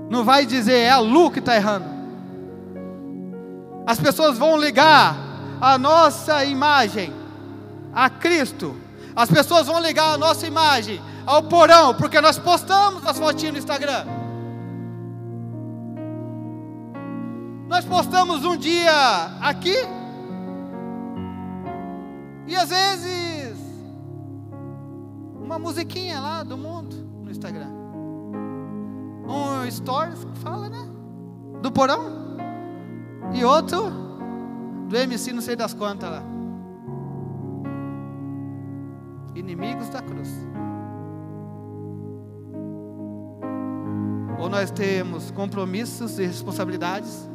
[0.09, 1.85] não vai dizer é a Lu que está errando.
[3.85, 5.15] As pessoas vão ligar
[5.61, 7.13] a nossa imagem
[7.93, 8.75] a Cristo.
[9.15, 13.59] As pessoas vão ligar a nossa imagem ao porão, porque nós postamos as fotinhas no
[13.59, 14.05] Instagram.
[17.67, 18.91] Nós postamos um dia
[19.41, 19.75] aqui,
[22.47, 23.57] e às vezes,
[25.35, 27.86] uma musiquinha lá do mundo no Instagram.
[29.27, 30.89] Um stories que fala, né?
[31.61, 32.37] Do porão.
[33.33, 33.91] E outro
[34.87, 36.23] do MC não sei das quantas lá.
[39.35, 40.29] Inimigos da cruz.
[44.39, 47.29] Ou nós temos compromissos e responsabilidades,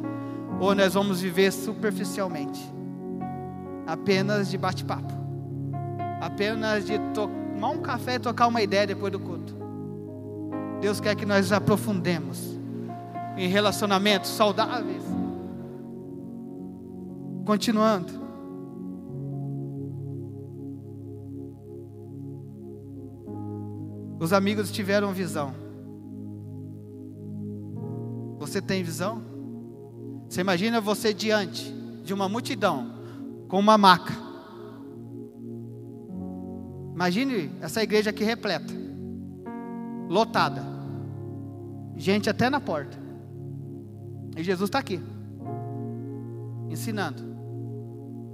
[0.59, 2.61] ou nós vamos viver superficialmente,
[3.85, 5.13] apenas de bate-papo,
[6.21, 9.62] apenas de tomar um café e tocar uma ideia depois do culto.
[10.83, 12.59] Deus quer que nós aprofundemos
[13.37, 15.01] em relacionamentos saudáveis.
[17.45, 18.11] Continuando.
[24.19, 25.53] Os amigos tiveram visão.
[28.39, 29.23] Você tem visão?
[30.27, 31.73] Você imagina você diante
[32.03, 32.91] de uma multidão
[33.47, 34.13] com uma maca.
[36.93, 38.73] Imagine essa igreja aqui repleta,
[40.09, 40.72] lotada,
[41.95, 42.97] gente até na porta.
[44.35, 45.01] E Jesus está aqui,
[46.69, 47.21] ensinando.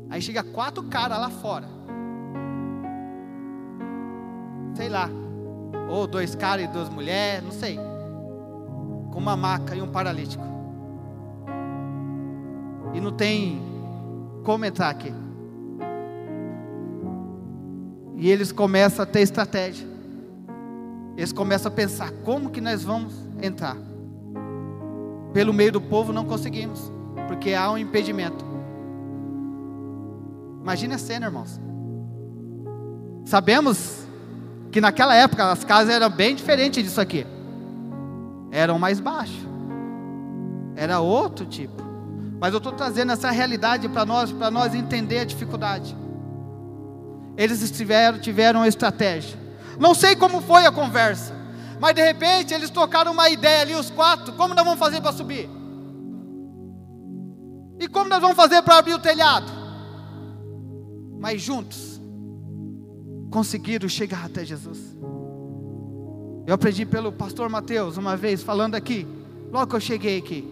[0.09, 1.67] Aí chega quatro caras lá fora.
[4.75, 5.09] Sei lá.
[5.89, 7.79] Ou dois caras e duas mulheres, não sei
[9.11, 10.43] com uma maca e um paralítico.
[12.93, 13.61] E não tem
[14.43, 15.13] como entrar aqui.
[18.15, 19.87] E eles começam a ter estratégia.
[21.15, 23.77] Eles começam a pensar: como que nós vamos entrar?
[25.33, 26.91] Pelo meio do povo não conseguimos,
[27.27, 28.45] porque há um impedimento.
[30.61, 31.59] Imagina a cena, irmãos.
[33.25, 34.07] Sabemos
[34.71, 37.25] que naquela época as casas eram bem diferentes disso aqui
[38.51, 39.47] eram mais baixos.
[40.75, 41.83] Era outro tipo.
[42.39, 45.95] Mas eu estou trazendo essa realidade para nós, para nós entender a dificuldade.
[47.35, 49.37] Eles estiveram, tiveram uma estratégia.
[49.77, 51.33] Não sei como foi a conversa,
[51.79, 54.33] mas de repente eles tocaram uma ideia ali, os quatro.
[54.33, 55.49] Como nós vamos fazer para subir?
[57.79, 59.49] E como nós vamos fazer para abrir o telhado?
[61.17, 62.01] Mas juntos
[63.31, 64.97] conseguiram chegar até Jesus.
[66.45, 69.07] Eu aprendi pelo pastor Mateus uma vez, falando aqui,
[69.51, 70.45] logo que eu cheguei aqui.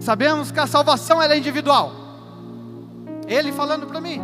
[0.00, 1.92] Sabemos que a salvação é individual.
[3.26, 4.20] Ele falando para mim.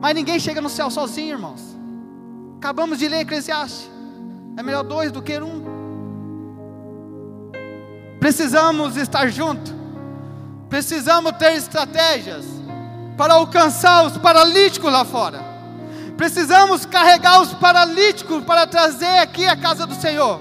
[0.00, 1.62] Mas ninguém chega no céu sozinho, irmãos.
[2.58, 3.93] Acabamos de ler Eclesiastes.
[4.56, 5.64] É melhor dois do que um.
[8.20, 9.74] Precisamos estar juntos.
[10.68, 12.44] Precisamos ter estratégias
[13.16, 15.40] para alcançar os paralíticos lá fora.
[16.16, 20.40] Precisamos carregar os paralíticos para trazer aqui a casa do Senhor.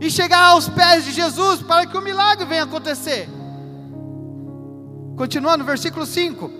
[0.00, 3.28] E chegar aos pés de Jesus para que o milagre venha acontecer.
[5.16, 6.50] Continuando, versículo 5.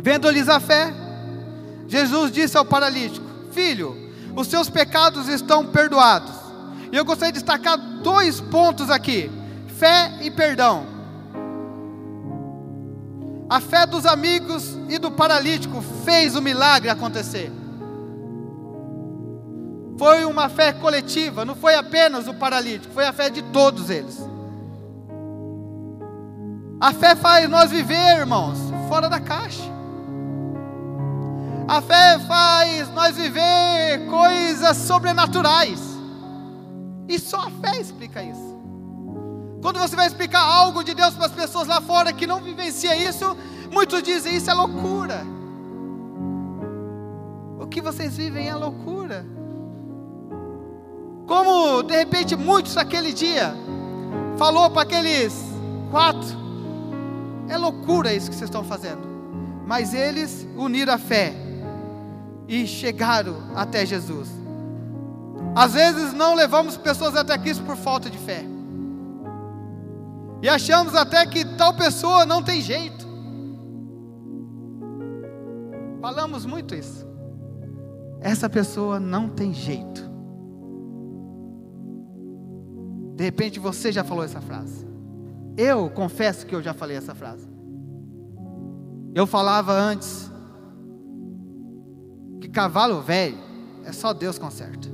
[0.00, 0.92] Vendo-lhes a fé,
[1.88, 4.03] Jesus disse ao paralítico: Filho,
[4.36, 6.32] os seus pecados estão perdoados.
[6.92, 9.30] E eu gostaria de destacar dois pontos aqui:
[9.78, 10.86] fé e perdão.
[13.48, 17.52] A fé dos amigos e do paralítico fez o milagre acontecer.
[19.96, 24.18] Foi uma fé coletiva, não foi apenas o paralítico, foi a fé de todos eles.
[26.80, 28.58] A fé faz nós viver, irmãos,
[28.88, 29.73] fora da caixa.
[31.66, 35.80] A fé faz nós viver coisas sobrenaturais.
[37.08, 38.54] E só a fé explica isso.
[39.62, 42.94] Quando você vai explicar algo de Deus para as pessoas lá fora que não vivencia
[42.94, 43.34] isso,
[43.72, 45.24] muitos dizem isso é loucura.
[47.58, 49.24] O que vocês vivem é loucura.
[51.26, 53.54] Como de repente muitos aquele dia
[54.36, 55.34] falou para aqueles
[55.90, 56.28] quatro,
[57.48, 59.02] é loucura isso que vocês estão fazendo.
[59.66, 61.43] Mas eles uniram a fé
[62.48, 64.28] e chegaram até Jesus.
[65.54, 68.44] Às vezes não levamos pessoas até Cristo por falta de fé.
[70.42, 73.06] E achamos até que tal pessoa não tem jeito.
[76.00, 77.06] Falamos muito isso.
[78.20, 80.02] Essa pessoa não tem jeito.
[83.16, 84.86] De repente você já falou essa frase.
[85.56, 87.48] Eu confesso que eu já falei essa frase.
[89.14, 90.30] Eu falava antes
[92.44, 93.38] que cavalo velho
[93.86, 94.86] é só Deus conserta.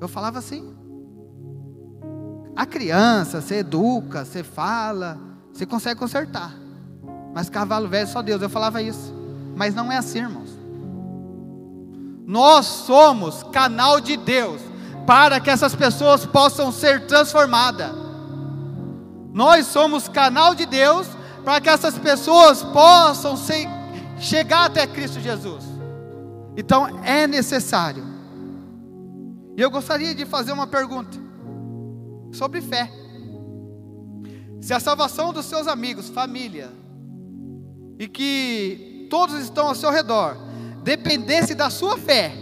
[0.00, 0.72] Eu falava assim.
[2.54, 5.18] A criança, você educa, você fala,
[5.52, 6.54] você consegue consertar.
[7.34, 8.40] Mas cavalo velho é só Deus.
[8.40, 9.12] Eu falava isso.
[9.56, 10.56] Mas não é assim, irmãos.
[12.24, 14.60] Nós somos canal de Deus
[15.04, 17.90] para que essas pessoas possam ser transformadas.
[19.32, 21.08] Nós somos canal de Deus
[21.44, 23.68] para que essas pessoas possam ser,
[24.20, 25.75] chegar até Cristo Jesus.
[26.56, 28.02] Então é necessário.
[29.56, 31.18] E eu gostaria de fazer uma pergunta
[32.32, 32.90] sobre fé.
[34.60, 36.70] Se a salvação dos seus amigos, família,
[37.98, 40.36] e que todos estão ao seu redor,
[40.82, 42.32] dependesse da sua fé,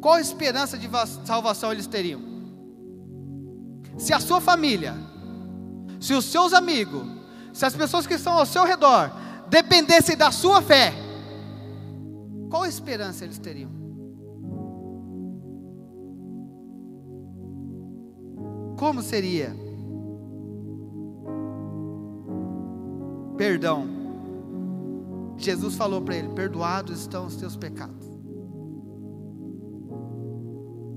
[0.00, 0.88] qual esperança de
[1.24, 2.20] salvação eles teriam?
[3.98, 4.94] Se a sua família,
[6.00, 7.06] se os seus amigos,
[7.52, 9.12] se as pessoas que estão ao seu redor
[9.48, 10.92] dependessem da sua fé,
[12.52, 13.70] qual esperança eles teriam?
[18.76, 19.56] Como seria?
[23.38, 23.88] Perdão.
[25.38, 28.06] Jesus falou para ele: Perdoados estão os teus pecados.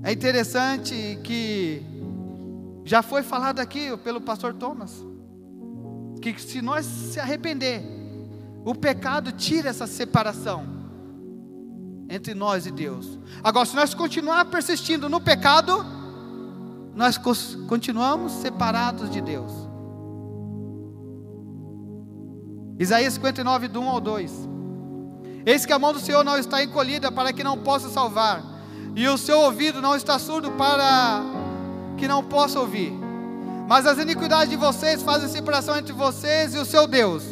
[0.02, 1.82] É interessante que
[2.84, 5.02] já foi falado aqui pelo pastor Thomas
[6.20, 7.82] que se nós se arrepender,
[8.62, 10.75] o pecado tira essa separação
[12.08, 13.18] entre nós e Deus.
[13.42, 15.84] Agora, se nós continuar persistindo no pecado,
[16.94, 17.18] nós
[17.68, 19.52] continuamos separados de Deus.
[22.78, 24.48] Isaías 59, do 1 ao 2.
[25.44, 28.56] Eis que a mão do Senhor não está encolhida para que não possa salvar
[28.96, 31.22] e o seu ouvido não está surdo para
[31.98, 32.90] que não possa ouvir.
[33.68, 37.22] Mas as iniquidades de vocês fazem separação entre vocês e o seu Deus,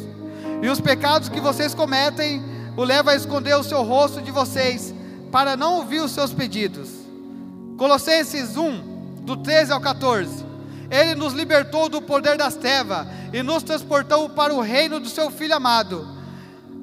[0.61, 2.43] e os pecados que vocês cometem
[2.77, 4.93] o levam a esconder o seu rosto de vocês,
[5.31, 6.89] para não ouvir os seus pedidos.
[7.77, 10.45] Colossenses 1, do 13 ao 14.
[10.89, 15.31] Ele nos libertou do poder das trevas e nos transportou para o reino do seu
[15.31, 16.07] Filho amado,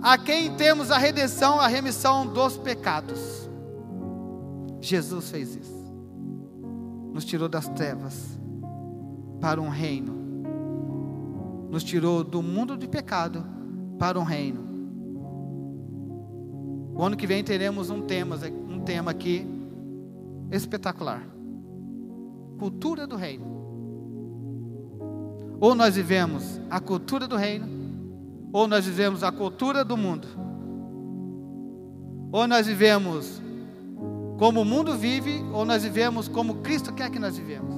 [0.02, 3.48] a quem temos a redenção, a remissão dos pecados.
[4.80, 5.82] Jesus fez isso.
[7.12, 8.38] Nos tirou das trevas
[9.40, 10.12] para um reino.
[11.70, 13.46] Nos tirou do mundo de pecado
[13.98, 14.71] para um reino.
[16.94, 18.36] O ano que vem teremos um tema,
[18.68, 19.46] um tema aqui
[20.50, 21.26] espetacular.
[22.58, 23.46] Cultura do reino.
[25.60, 27.68] Ou nós vivemos a cultura do reino,
[28.52, 30.28] ou nós vivemos a cultura do mundo.
[32.32, 33.40] Ou nós vivemos
[34.38, 37.72] como o mundo vive ou nós vivemos como Cristo quer que nós vivemos.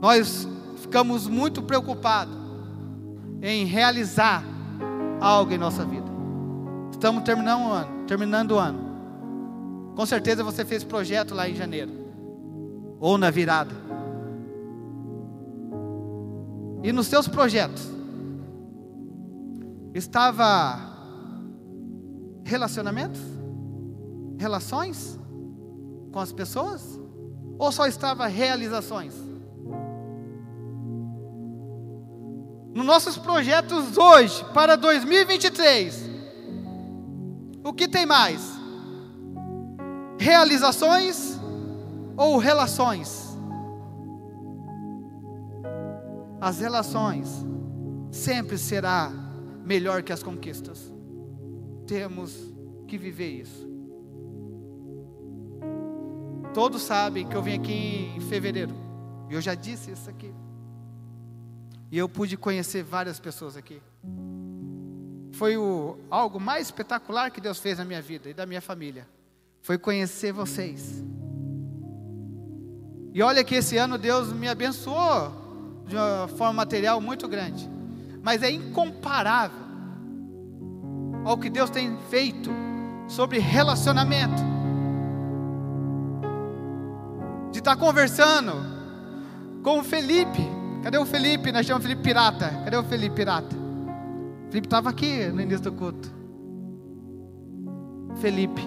[0.00, 0.48] Nós
[0.78, 2.34] ficamos muito preocupados
[3.42, 4.42] em realizar
[5.20, 6.01] algo em nossa vida.
[6.92, 8.92] Estamos terminando o ano, terminando o ano.
[9.96, 11.90] Com certeza você fez projeto lá em janeiro
[13.00, 13.74] ou na virada.
[16.84, 17.82] E nos seus projetos
[19.94, 20.78] estava
[22.44, 23.32] relacionamentos?
[24.42, 25.18] relações
[26.10, 26.82] com as pessoas?
[27.58, 29.14] Ou só estava realizações?
[32.74, 36.10] Nos nossos projetos hoje, para 2023,
[37.64, 38.40] o que tem mais?
[40.18, 41.38] Realizações
[42.16, 43.32] ou relações?
[46.40, 47.28] As relações
[48.10, 49.10] sempre será
[49.64, 50.92] melhor que as conquistas.
[51.86, 52.36] Temos
[52.88, 53.70] que viver isso.
[56.52, 58.74] Todos sabem que eu vim aqui em fevereiro.
[59.30, 60.34] E eu já disse isso aqui.
[61.90, 63.80] E eu pude conhecer várias pessoas aqui.
[65.32, 69.06] Foi o, algo mais espetacular que Deus fez na minha vida e da minha família.
[69.60, 71.02] Foi conhecer vocês.
[73.14, 75.32] E olha que esse ano Deus me abençoou
[75.86, 77.68] de uma forma material muito grande.
[78.22, 79.58] Mas é incomparável
[81.24, 82.50] ao que Deus tem feito
[83.08, 84.52] sobre relacionamento
[87.62, 88.52] estar conversando
[89.62, 90.42] com o Felipe.
[90.82, 91.52] Cadê o Felipe?
[91.52, 92.50] Nós chamamos Felipe Pirata.
[92.64, 93.61] Cadê o Felipe Pirata?
[94.52, 96.12] Felipe estava aqui no início do culto.
[98.20, 98.60] Felipe.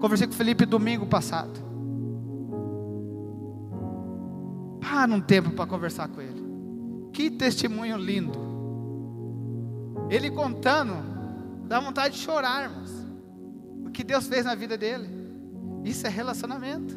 [0.00, 1.60] Conversei com o Felipe domingo passado.
[4.80, 6.42] Para um tempo para conversar com ele.
[7.12, 8.32] Que testemunho lindo.
[10.08, 10.94] Ele contando,
[11.68, 12.90] dá vontade de chorar, irmãos.
[13.84, 15.06] O que Deus fez na vida dele.
[15.84, 16.96] Isso é relacionamento.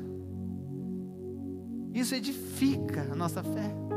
[1.94, 3.89] Isso edifica a nossa fé.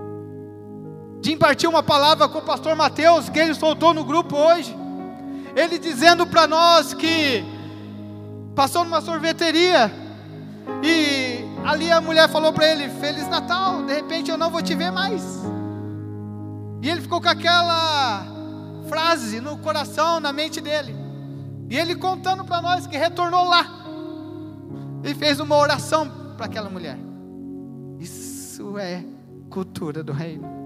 [1.23, 4.77] De impartir uma palavra com o pastor Mateus, que ele soltou no grupo hoje.
[5.55, 7.45] Ele dizendo para nós que
[8.57, 9.91] passou numa sorveteria
[10.83, 14.75] e ali a mulher falou para ele: Feliz Natal, de repente eu não vou te
[14.75, 15.23] ver mais.
[16.83, 18.27] E ele ficou com aquela
[18.89, 20.95] frase no coração, na mente dele.
[21.71, 23.65] E ele contando para nós que retornou lá
[25.05, 26.99] e fez uma oração para aquela mulher.
[28.01, 29.05] Isso é
[29.49, 30.62] cultura do reino.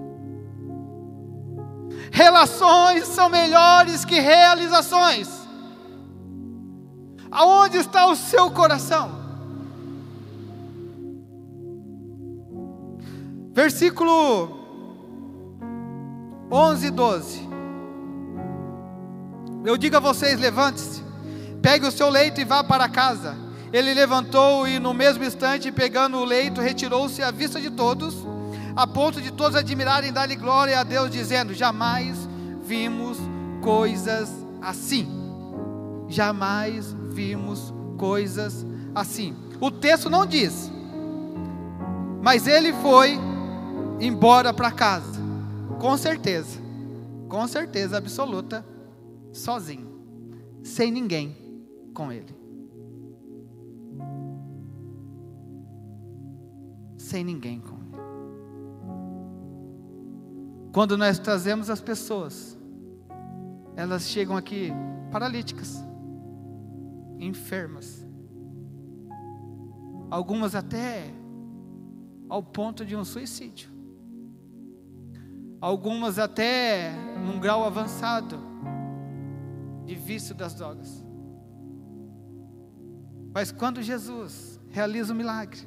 [2.11, 5.29] Relações são melhores que realizações.
[7.29, 9.11] Aonde está o seu coração?
[13.53, 14.57] Versículo
[16.51, 17.49] 11 e 12.
[19.65, 21.03] Eu digo a vocês: levante-se,
[21.61, 23.35] pegue o seu leito e vá para casa.
[23.73, 28.15] Ele levantou e, no mesmo instante, pegando o leito, retirou-se à vista de todos,
[28.77, 32.29] a ponto de todos admirarem e dar-lhe glória a Deus, dizendo: Jamais
[32.61, 33.17] vimos
[33.59, 34.31] coisas
[34.61, 35.07] assim.
[36.07, 38.63] Jamais vimos coisas
[38.93, 39.35] assim.
[39.59, 40.71] O texto não diz,
[42.21, 43.17] mas ele foi
[43.99, 45.19] embora para casa,
[45.79, 46.59] com certeza,
[47.27, 48.63] com certeza absoluta
[49.33, 49.89] sozinho,
[50.61, 51.35] sem ninguém
[51.95, 52.37] com ele.
[56.95, 57.76] Sem ninguém com
[60.77, 62.55] Quando nós trazemos as pessoas,
[63.75, 64.71] elas chegam aqui
[65.11, 65.83] paralíticas,
[67.17, 68.05] enfermas,
[70.11, 71.11] algumas até
[72.29, 73.71] ao ponto de um suicídio,
[75.59, 76.91] algumas até
[77.25, 78.37] num grau avançado
[79.83, 81.03] de vício das drogas.
[83.33, 85.61] Mas quando Jesus realiza o milagre,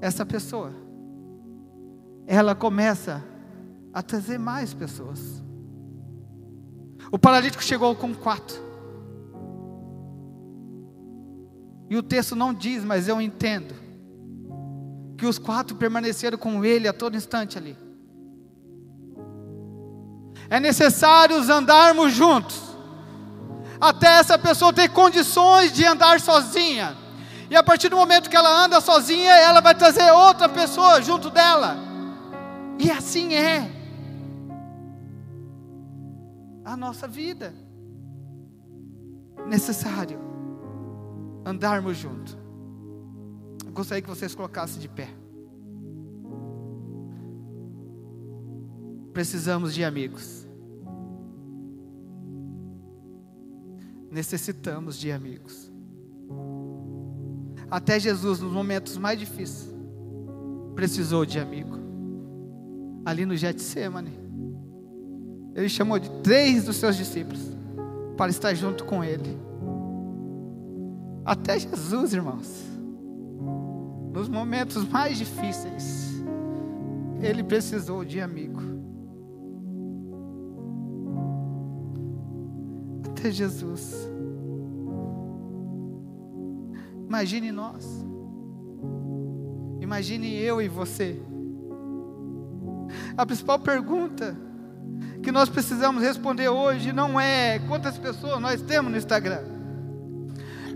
[0.00, 0.72] essa pessoa,
[2.26, 3.28] ela começa
[3.92, 5.42] a trazer mais pessoas.
[7.10, 8.56] O paralítico chegou com quatro.
[11.88, 13.74] E o texto não diz, mas eu entendo,
[15.18, 17.76] que os quatro permaneceram com ele a todo instante ali.
[20.48, 22.60] É necessário andarmos juntos,
[23.80, 26.96] até essa pessoa ter condições de andar sozinha.
[27.50, 31.28] E a partir do momento que ela anda sozinha, ela vai trazer outra pessoa junto
[31.28, 31.76] dela.
[32.78, 33.79] E assim é
[36.70, 37.52] a nossa vida.
[39.48, 40.20] Necessário
[41.44, 42.36] andarmos juntos.
[43.72, 45.08] Gostaria que vocês colocassem de pé.
[49.12, 50.46] Precisamos de amigos.
[54.10, 55.72] Necessitamos de amigos.
[57.70, 59.72] Até Jesus, nos momentos mais difíceis,
[60.74, 61.78] precisou de amigo.
[63.04, 64.19] Ali no Getsemane,
[65.60, 67.40] ele chamou de três dos seus discípulos
[68.16, 69.38] para estar junto com ele.
[71.24, 72.64] Até Jesus, irmãos,
[74.12, 76.10] nos momentos mais difíceis,
[77.22, 78.70] ele precisou de amigo.
[83.20, 84.08] até Jesus.
[87.06, 87.86] Imagine nós.
[89.80, 91.20] Imagine eu e você.
[93.16, 94.36] A principal pergunta
[95.22, 99.42] que nós precisamos responder hoje não é quantas pessoas nós temos no Instagram.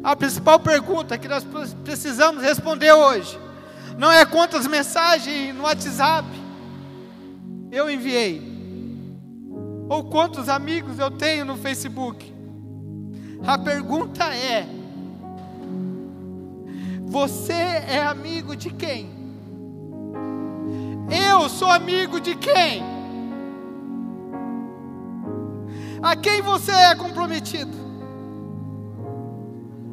[0.03, 1.47] A principal pergunta que nós
[1.83, 3.39] precisamos responder hoje
[3.99, 6.29] não é quantas mensagens no WhatsApp
[7.71, 8.41] eu enviei,
[9.89, 12.33] ou quantos amigos eu tenho no Facebook.
[13.47, 14.66] A pergunta é:
[17.07, 19.11] você é amigo de quem?
[21.11, 22.94] Eu sou amigo de quem?
[26.05, 27.72] A quem você é comprometido?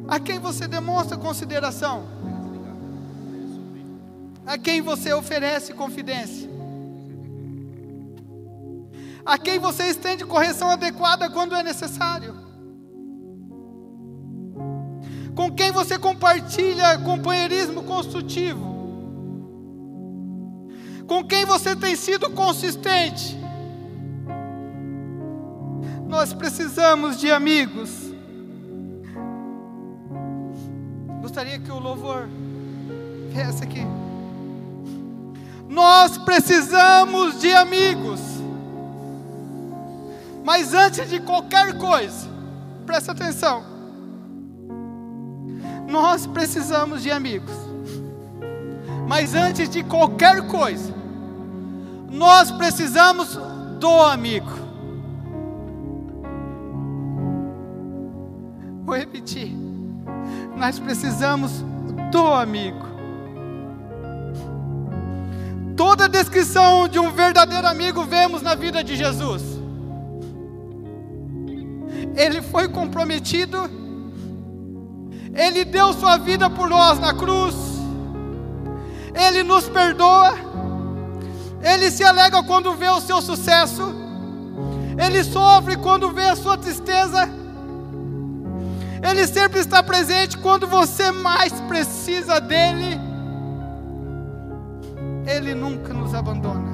[0.06, 2.04] A quem você demonstra consideração?
[4.46, 6.50] A quem você oferece confidência?
[9.24, 12.42] A quem você estende correção adequada quando é necessário?
[15.34, 18.70] com quem você compartilha companheirismo construtivo,
[21.06, 23.41] com quem você tem sido consistente.
[26.12, 27.88] Nós precisamos de amigos.
[31.22, 32.28] Gostaria que o louvor
[33.30, 33.80] viesse aqui.
[35.70, 38.20] Nós precisamos de amigos.
[40.44, 42.28] Mas antes de qualquer coisa,
[42.84, 43.64] presta atenção.
[45.88, 47.54] Nós precisamos de amigos.
[49.08, 50.92] Mas antes de qualquer coisa,
[52.10, 53.34] nós precisamos
[53.80, 54.61] do amigo.
[60.56, 61.50] Nós precisamos
[62.10, 62.86] do amigo.
[65.76, 69.42] Toda a descrição de um verdadeiro amigo vemos na vida de Jesus.
[72.14, 73.58] Ele foi comprometido,
[75.34, 77.54] ele deu sua vida por nós na cruz,
[79.14, 80.34] ele nos perdoa,
[81.62, 83.94] ele se alegra quando vê o seu sucesso,
[85.02, 87.41] ele sofre quando vê a sua tristeza,
[89.02, 93.00] ele sempre está presente quando você mais precisa dele.
[95.26, 96.70] Ele nunca nos abandona.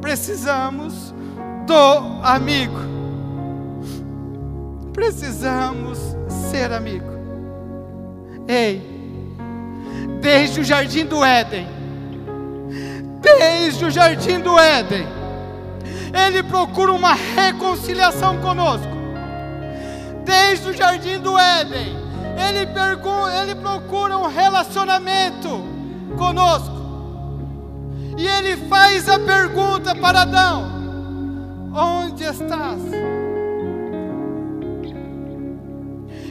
[0.00, 1.14] Precisamos
[1.66, 2.78] do amigo.
[4.94, 5.98] Precisamos
[6.50, 7.06] ser amigo.
[8.48, 8.82] Ei,
[10.22, 11.68] desde o jardim do Éden,
[13.20, 15.06] desde o jardim do Éden,
[16.26, 18.97] Ele procura uma reconciliação conosco
[20.28, 21.96] desde o jardim do Éden,
[22.36, 22.68] ele,
[23.40, 25.48] ele procura um relacionamento
[26.18, 26.76] conosco.
[28.18, 30.64] E ele faz a pergunta para Adão:
[31.74, 32.82] Onde estás?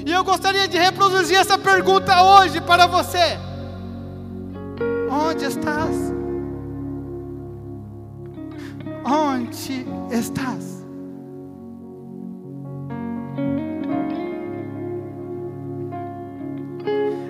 [0.05, 3.39] E eu gostaria de reproduzir essa pergunta hoje para você:
[5.09, 5.95] Onde estás?
[9.03, 10.76] Onde estás?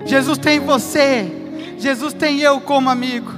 [0.08, 1.30] Jesus tem você,
[1.76, 3.30] Jesus tem eu como amigo.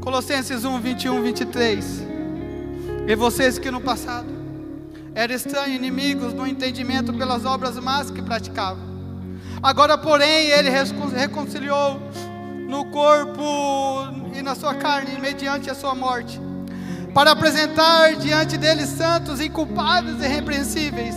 [0.00, 2.06] Colossenses 1, 21, 23.
[3.06, 4.26] E vocês que no passado
[5.14, 8.82] eram estranhos, inimigos no entendimento pelas obras más que praticavam.
[9.62, 12.00] Agora, porém, ele reconciliou
[12.68, 16.47] no corpo e na sua carne, mediante a sua morte
[17.14, 21.14] para apresentar diante deles santos, inculpados e irrepreensíveis.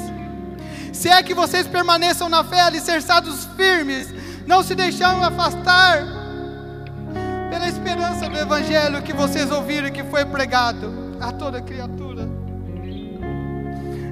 [0.93, 4.13] Se é que vocês permaneçam na fé, alicerçados firmes,
[4.45, 6.03] não se deixando afastar
[7.49, 12.27] pela esperança do Evangelho que vocês ouviram e que foi pregado a toda criatura.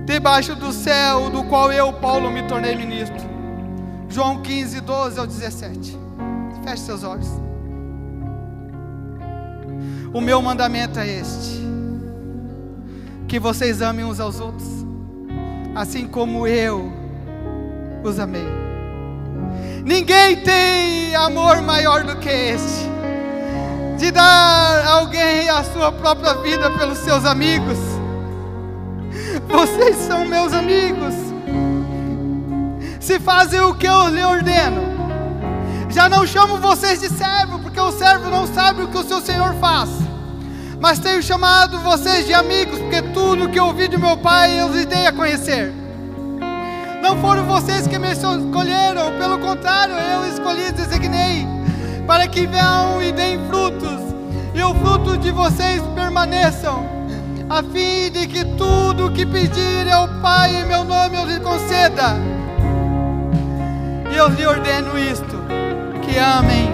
[0.05, 3.29] Debaixo do céu, do qual eu, Paulo, me tornei ministro.
[4.09, 5.97] João 15, 12 ao 17.
[6.63, 7.29] Feche seus olhos.
[10.11, 11.68] O meu mandamento é este
[13.29, 14.67] que vocês amem uns aos outros,
[15.75, 16.91] assim como eu
[18.03, 18.47] os amei.
[19.85, 22.89] Ninguém tem amor maior do que este,
[23.99, 27.77] de dar alguém a sua própria vida pelos seus amigos.
[29.47, 31.13] Vocês são meus amigos.
[32.99, 34.81] Se fazem o que eu lhe ordeno,
[35.87, 39.21] já não chamo vocês de servo, porque o servo não sabe o que o seu
[39.21, 40.08] senhor faz
[40.79, 44.85] mas tenho chamado vocês de amigos, porque tudo que ouvi de meu Pai eu lhes
[44.85, 45.73] dei a conhecer.
[47.01, 51.47] Não foram vocês que me escolheram, pelo contrário, eu escolhi e designei,
[52.07, 53.99] para que venham e deem frutos,
[54.53, 56.85] e o fruto de vocês permaneçam,
[57.49, 61.39] a fim de que tudo o que pedirem ao Pai em meu nome eu lhes
[61.39, 62.15] conceda.
[64.11, 65.43] E eu lhe ordeno isto:
[66.01, 66.69] que amem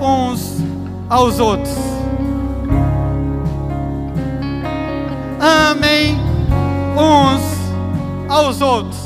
[0.00, 0.58] uns
[1.08, 2.03] aos outros.
[5.44, 6.18] Amem
[6.96, 7.42] uns
[8.30, 8.98] aos outros.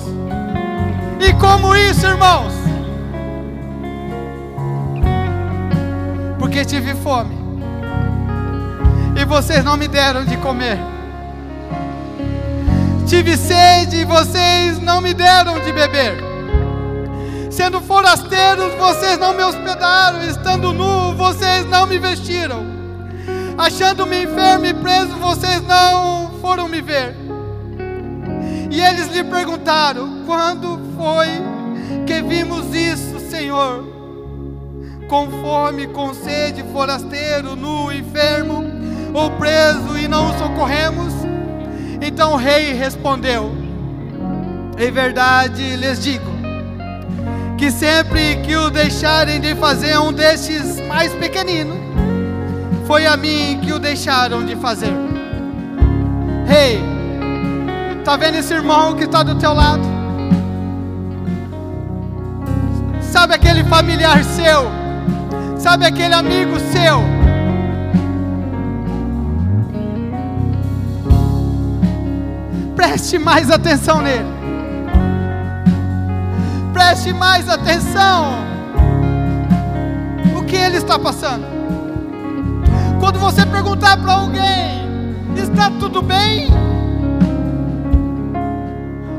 [1.18, 2.52] E como isso, irmãos?
[6.38, 7.36] Porque tive fome
[9.20, 10.78] e vocês não me deram de comer.
[13.06, 16.22] Tive sede e vocês não me deram de beber.
[17.50, 20.22] Sendo forasteiros, vocês não me hospedaram.
[20.22, 22.78] Estando nu, vocês não me vestiram
[23.58, 27.14] achando-me enfermo e preso, vocês não foram me ver.
[28.70, 31.28] E eles lhe perguntaram: Quando foi
[32.06, 33.84] que vimos isso, Senhor?
[35.10, 38.64] Com fome, com sede, forasteiro, nu, enfermo
[39.12, 41.12] ou preso e não o socorremos?
[42.00, 43.52] Então o rei respondeu:
[44.78, 46.30] Em verdade lhes digo,
[47.58, 51.76] que sempre que o deixarem de fazer um destes mais pequeninos,
[52.86, 55.17] foi a mim que o deixaram de fazer.
[56.48, 59.82] Rei, hey, tá vendo esse irmão que está do teu lado?
[63.02, 64.70] Sabe aquele familiar seu?
[65.58, 67.02] Sabe aquele amigo seu?
[72.74, 74.38] Preste mais atenção nele.
[76.78, 78.46] preste mais atenção.
[80.36, 81.44] O que ele está passando?
[82.98, 84.87] Quando você perguntar para alguém,
[85.36, 86.48] está tudo bem?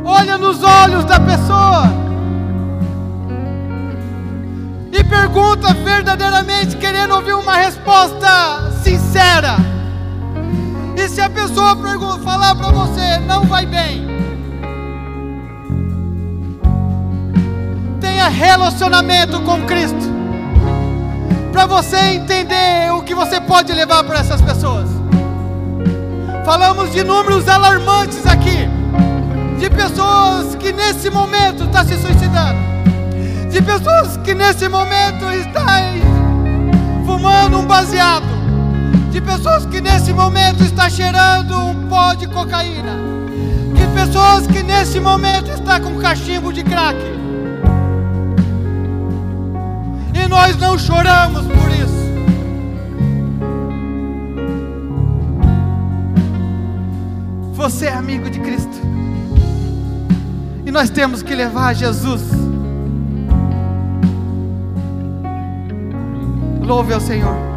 [0.04, 1.84] Olha nos olhos da pessoa
[4.92, 9.56] e pergunta verdadeiramente, querendo ouvir uma resposta sincera.
[10.96, 11.76] E se a pessoa
[12.20, 14.06] falar para você, não vai bem,
[18.00, 20.14] tenha relacionamento com Cristo,
[21.52, 24.99] para você entender o que você pode levar para essas pessoas.
[26.46, 28.68] Falamos de números alarmantes aqui,
[29.60, 32.60] de pessoas que nesse momento estão tá se suicidando,
[33.52, 35.66] de pessoas que nesse momento estão
[37.06, 38.40] fumando um baseado
[39.12, 42.96] de pessoas que nesse momento está cheirando um pó de cocaína,
[43.74, 46.98] de pessoas que nesse momento está com cachimbo de crack.
[50.14, 52.09] E nós não choramos por isso.
[57.60, 58.72] Você é amigo de Cristo.
[60.66, 62.22] E nós temos que levar Jesus.
[66.62, 67.49] Louve ao Senhor.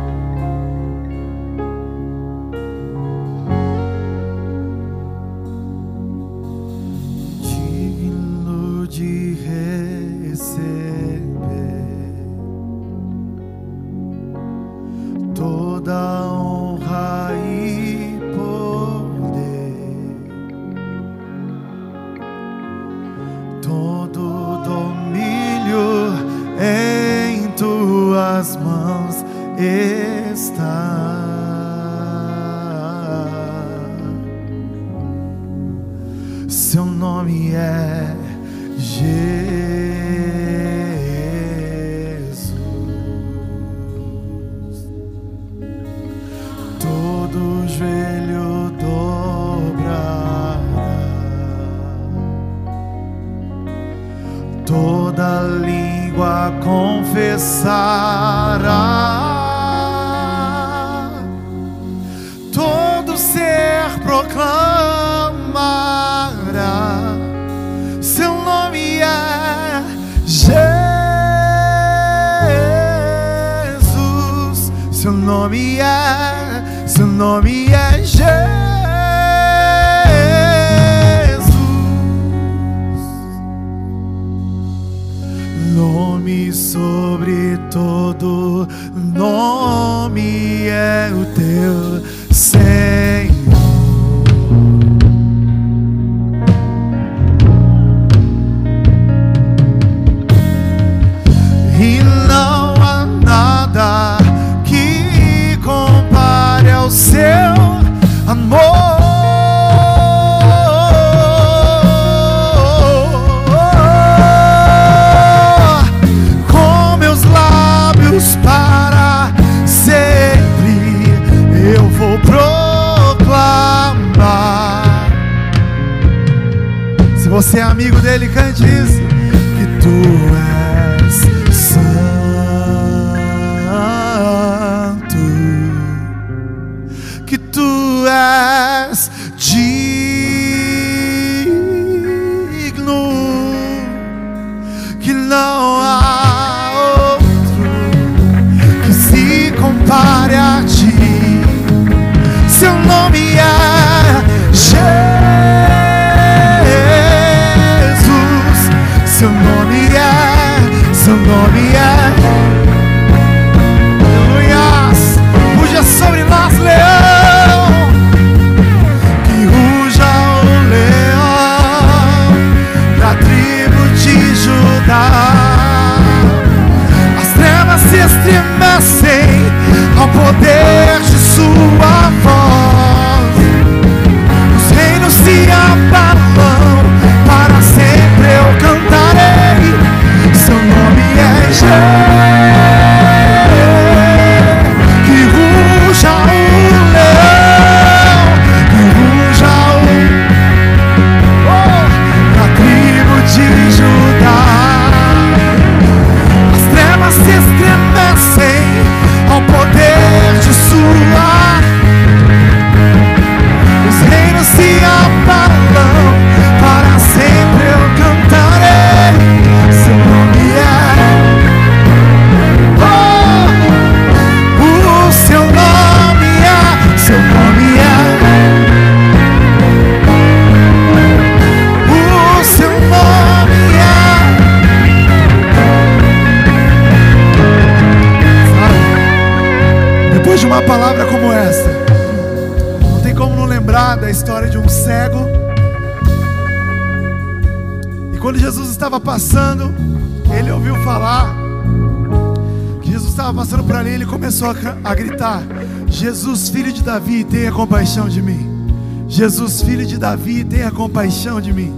[257.93, 259.07] Compaixão de mim.
[259.07, 261.75] Jesus, filho de Davi, tenha compaixão de mim.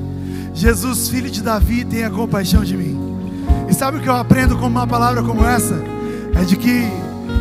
[0.54, 2.96] Jesus, filho de Davi, tenha compaixão de mim.
[3.68, 5.74] E sabe o que eu aprendo com uma palavra como essa?
[6.36, 6.88] É de que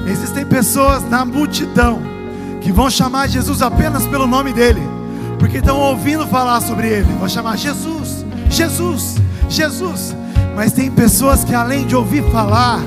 [0.08, 2.02] existem pessoas na multidão
[2.62, 4.82] que vão chamar Jesus apenas pelo nome dele,
[5.38, 7.14] porque estão ouvindo falar sobre ele.
[7.20, 9.18] Vão chamar Jesus, Jesus,
[9.50, 10.16] Jesus.
[10.56, 12.80] Mas tem pessoas que além de ouvir falar,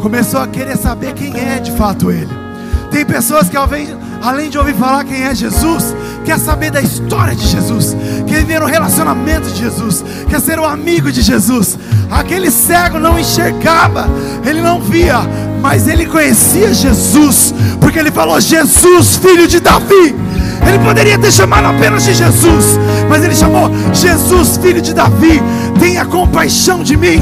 [0.00, 2.32] começou a querer saber quem é de fato ele.
[2.90, 3.58] Tem pessoas que
[4.24, 5.94] além de ouvir falar quem é Jesus,
[6.24, 7.94] quer saber da história de Jesus,
[8.26, 11.78] quer viver o relacionamento de Jesus, quer ser o amigo de Jesus.
[12.10, 14.08] Aquele cego não enxergava,
[14.46, 15.20] ele não via,
[15.60, 20.16] mas ele conhecia Jesus, porque ele falou: Jesus, filho de Davi.
[20.66, 22.78] Ele poderia ter chamado apenas de Jesus,
[23.10, 25.42] mas ele chamou Jesus, filho de Davi.
[25.78, 27.20] Tenha compaixão de mim.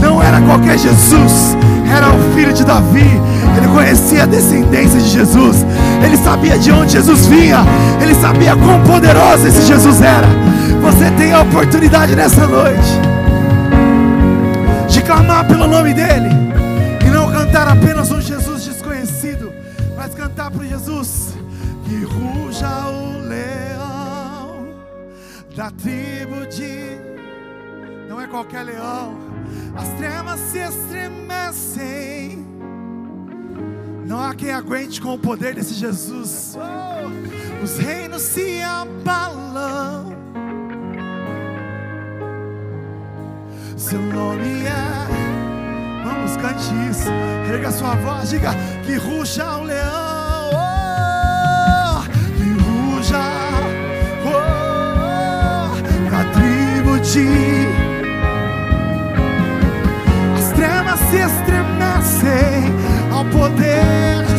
[0.00, 1.56] Não era qualquer Jesus,
[1.88, 3.08] era o filho de Davi.
[3.56, 5.64] Ele conhecia a descendência de Jesus.
[6.02, 7.64] Ele sabia de onde Jesus vinha.
[8.00, 10.26] Ele sabia quão poderoso esse Jesus era.
[10.80, 13.00] Você tem a oportunidade nessa noite
[14.88, 16.28] de clamar pelo nome dele
[17.06, 19.52] e não cantar apenas um Jesus desconhecido,
[19.96, 21.34] mas cantar para Jesus
[21.84, 24.68] que ruja o leão
[25.56, 26.98] da tribo de
[28.08, 29.14] não é qualquer leão.
[29.76, 31.13] As trevas se estremecem
[35.04, 36.56] com o poder desse Jesus.
[37.62, 40.16] Os reinos se abalam.
[43.76, 46.04] Seu nome é.
[46.04, 47.10] Vamos, cante isso.
[47.52, 48.54] Erga sua voz, diga
[48.86, 50.50] que ruja o leão.
[50.54, 52.02] Oh,
[52.38, 53.20] que ruja.
[54.24, 54.32] Oh,
[56.32, 57.28] tribo de.
[60.38, 62.72] As trevas se estremecem
[63.12, 64.33] ao poder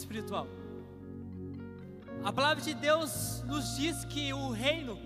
[0.00, 0.46] espiritual.
[2.22, 4.98] A palavra de Deus nos diz que o reino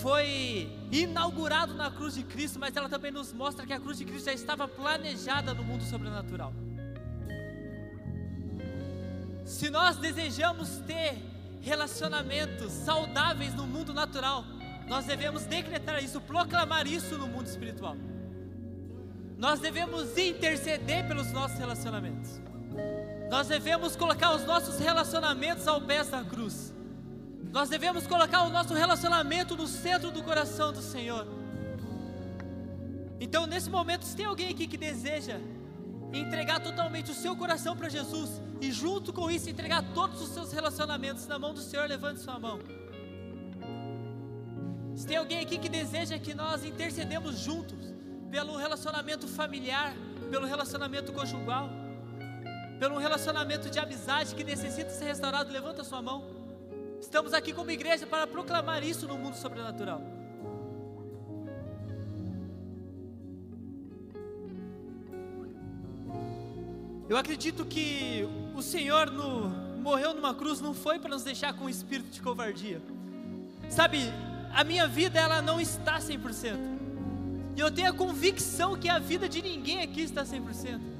[0.00, 4.04] foi inaugurado na cruz de Cristo, mas ela também nos mostra que a cruz de
[4.04, 6.52] Cristo já estava planejada no mundo sobrenatural.
[9.44, 11.16] Se nós desejamos ter
[11.60, 14.44] relacionamentos saudáveis no mundo natural,
[14.88, 17.96] nós devemos decretar isso, proclamar isso no mundo espiritual.
[19.38, 22.40] Nós devemos interceder pelos nossos relacionamentos.
[23.32, 26.70] Nós devemos colocar os nossos relacionamentos ao pé da cruz.
[27.50, 31.26] Nós devemos colocar o nosso relacionamento no centro do coração do Senhor.
[33.18, 35.40] Então, nesse momento, se tem alguém aqui que deseja
[36.12, 38.28] entregar totalmente o seu coração para Jesus
[38.60, 42.38] e junto com isso entregar todos os seus relacionamentos na mão do Senhor, levante sua
[42.38, 42.58] mão.
[44.94, 47.94] Se tem alguém aqui que deseja que nós intercedemos juntos
[48.30, 49.94] pelo relacionamento familiar,
[50.30, 51.70] pelo relacionamento conjugal,
[52.82, 56.24] pelo relacionamento de amizade que necessita ser restaurado, levanta sua mão.
[57.00, 60.02] Estamos aqui como igreja para proclamar isso no mundo sobrenatural.
[67.08, 69.48] Eu acredito que o Senhor no,
[69.80, 72.82] morreu numa cruz não foi para nos deixar com um espírito de covardia.
[73.70, 74.12] Sabe,
[74.52, 76.56] a minha vida ela não está 100%.
[77.56, 80.91] E eu tenho a convicção que a vida de ninguém aqui está 100%.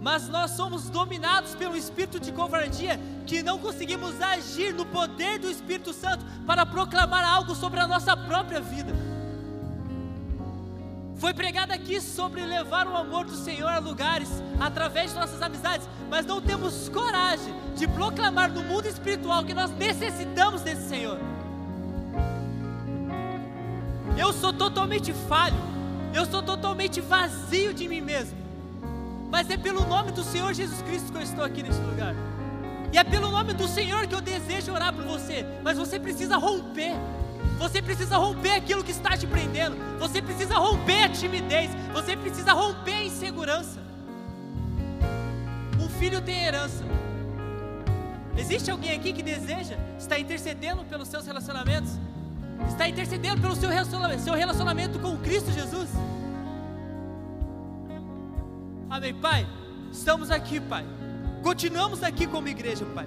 [0.00, 5.50] Mas nós somos dominados pelo espírito de covardia, que não conseguimos agir no poder do
[5.50, 8.94] Espírito Santo para proclamar algo sobre a nossa própria vida.
[11.16, 15.86] Foi pregado aqui sobre levar o amor do Senhor a lugares através de nossas amizades,
[16.08, 21.18] mas não temos coragem de proclamar no mundo espiritual que nós necessitamos desse Senhor.
[24.16, 25.56] Eu sou totalmente falho,
[26.14, 28.39] eu sou totalmente vazio de mim mesmo,
[29.30, 32.14] mas é pelo nome do Senhor Jesus Cristo que eu estou aqui neste lugar,
[32.92, 36.36] e é pelo nome do Senhor que eu desejo orar por você, mas você precisa
[36.36, 36.94] romper.
[37.58, 39.76] Você precisa romper aquilo que está te prendendo.
[39.98, 41.70] Você precisa romper a timidez.
[41.92, 43.80] Você precisa romper a insegurança.
[45.78, 46.82] Um filho tem herança.
[48.36, 51.92] Existe alguém aqui que deseja estar intercedendo pelos seus relacionamentos?
[52.66, 55.90] Está intercedendo pelo seu relacionamento, seu relacionamento com Cristo Jesus?
[58.90, 59.46] Amém, Pai.
[59.92, 60.84] Estamos aqui, Pai.
[61.44, 63.06] Continuamos aqui como igreja, Pai.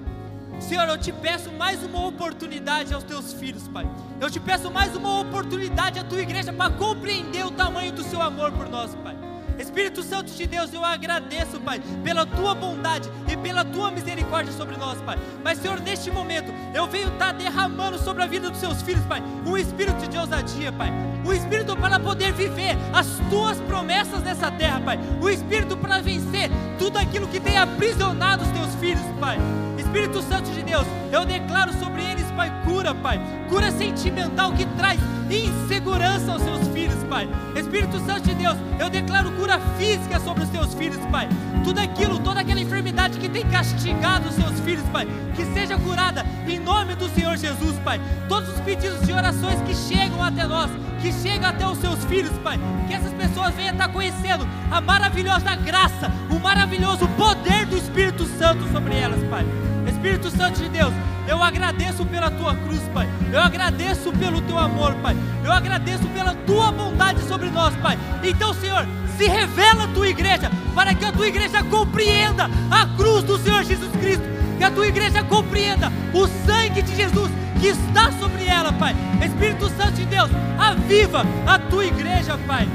[0.57, 3.85] Senhor, eu te peço mais uma oportunidade aos teus filhos, Pai.
[4.21, 8.21] Eu te peço mais uma oportunidade à tua igreja para compreender o tamanho do seu
[8.21, 9.17] amor por nós, Pai.
[9.57, 14.77] Espírito Santo de Deus, eu agradeço, Pai, pela tua bondade e pela tua misericórdia sobre
[14.77, 15.17] nós, Pai.
[15.43, 19.05] Mas, Senhor, neste momento, eu venho estar tá derramando sobre a vida dos seus filhos,
[19.05, 20.91] Pai, um espírito de ousadia, Pai.
[21.25, 24.99] Um espírito para poder viver as tuas promessas nessa terra, Pai.
[25.21, 29.37] Um espírito para vencer tudo aquilo que tem aprisionado os teus filhos, Pai.
[29.77, 33.21] Espírito Santo de Deus, eu declaro sobre eles, Pai, cura, Pai.
[33.47, 34.99] Cura sentimental que traz
[35.35, 37.27] insegurança aos seus filhos, Pai.
[37.55, 41.27] Espírito Santo de Deus, eu declaro cura física sobre os teus filhos, Pai.
[41.63, 46.25] Tudo aquilo, toda aquela enfermidade que tem castigado os seus filhos, Pai, que seja curada
[46.47, 47.99] em nome do Senhor Jesus, Pai.
[48.27, 50.69] Todos os pedidos de orações que chegam até nós,
[51.01, 55.55] que chegam até os seus filhos, Pai, que essas pessoas venham estar conhecendo a maravilhosa
[55.55, 59.72] graça, o maravilhoso poder do Espírito Santo sobre elas, Pai.
[60.03, 60.93] Espírito Santo de Deus,
[61.29, 63.07] eu agradeço pela tua cruz, Pai.
[63.31, 65.15] Eu agradeço pelo teu amor, Pai.
[65.45, 67.97] Eu agradeço pela tua bondade sobre nós, Pai.
[68.21, 68.85] Então, Senhor,
[69.17, 73.63] se revela a tua igreja, para que a tua igreja compreenda a cruz do Senhor
[73.63, 74.25] Jesus Cristo,
[74.57, 77.31] que a tua igreja compreenda o sangue de Jesus
[77.61, 78.93] que está sobre ela, Pai.
[79.23, 82.67] Espírito Santo de Deus, aviva a tua igreja, Pai.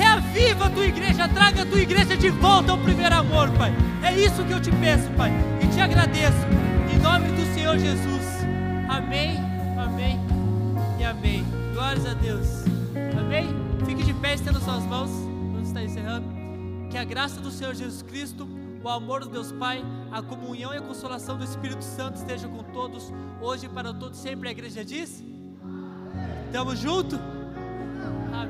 [0.00, 3.70] Reaviva a tua igreja, traga a tua igreja de volta ao primeiro amor, Pai.
[4.02, 5.30] É isso que eu te peço, Pai,
[5.62, 6.38] e te agradeço.
[6.90, 8.24] Em nome do Senhor Jesus.
[8.88, 9.36] Amém,
[9.78, 10.18] amém
[10.98, 11.44] e amém.
[11.74, 12.64] Glórias a Deus.
[13.18, 13.48] Amém?
[13.84, 15.10] Fique de pé, estendo suas mãos.
[15.52, 16.26] Vamos estar encerrando.
[16.88, 18.48] Que a graça do Senhor Jesus Cristo,
[18.82, 22.62] o amor do Deus Pai, a comunhão e a consolação do Espírito Santo esteja com
[22.72, 24.48] todos, hoje para todos sempre.
[24.48, 25.22] A igreja diz:
[26.50, 27.20] Tamo junto?
[28.32, 28.48] Amém.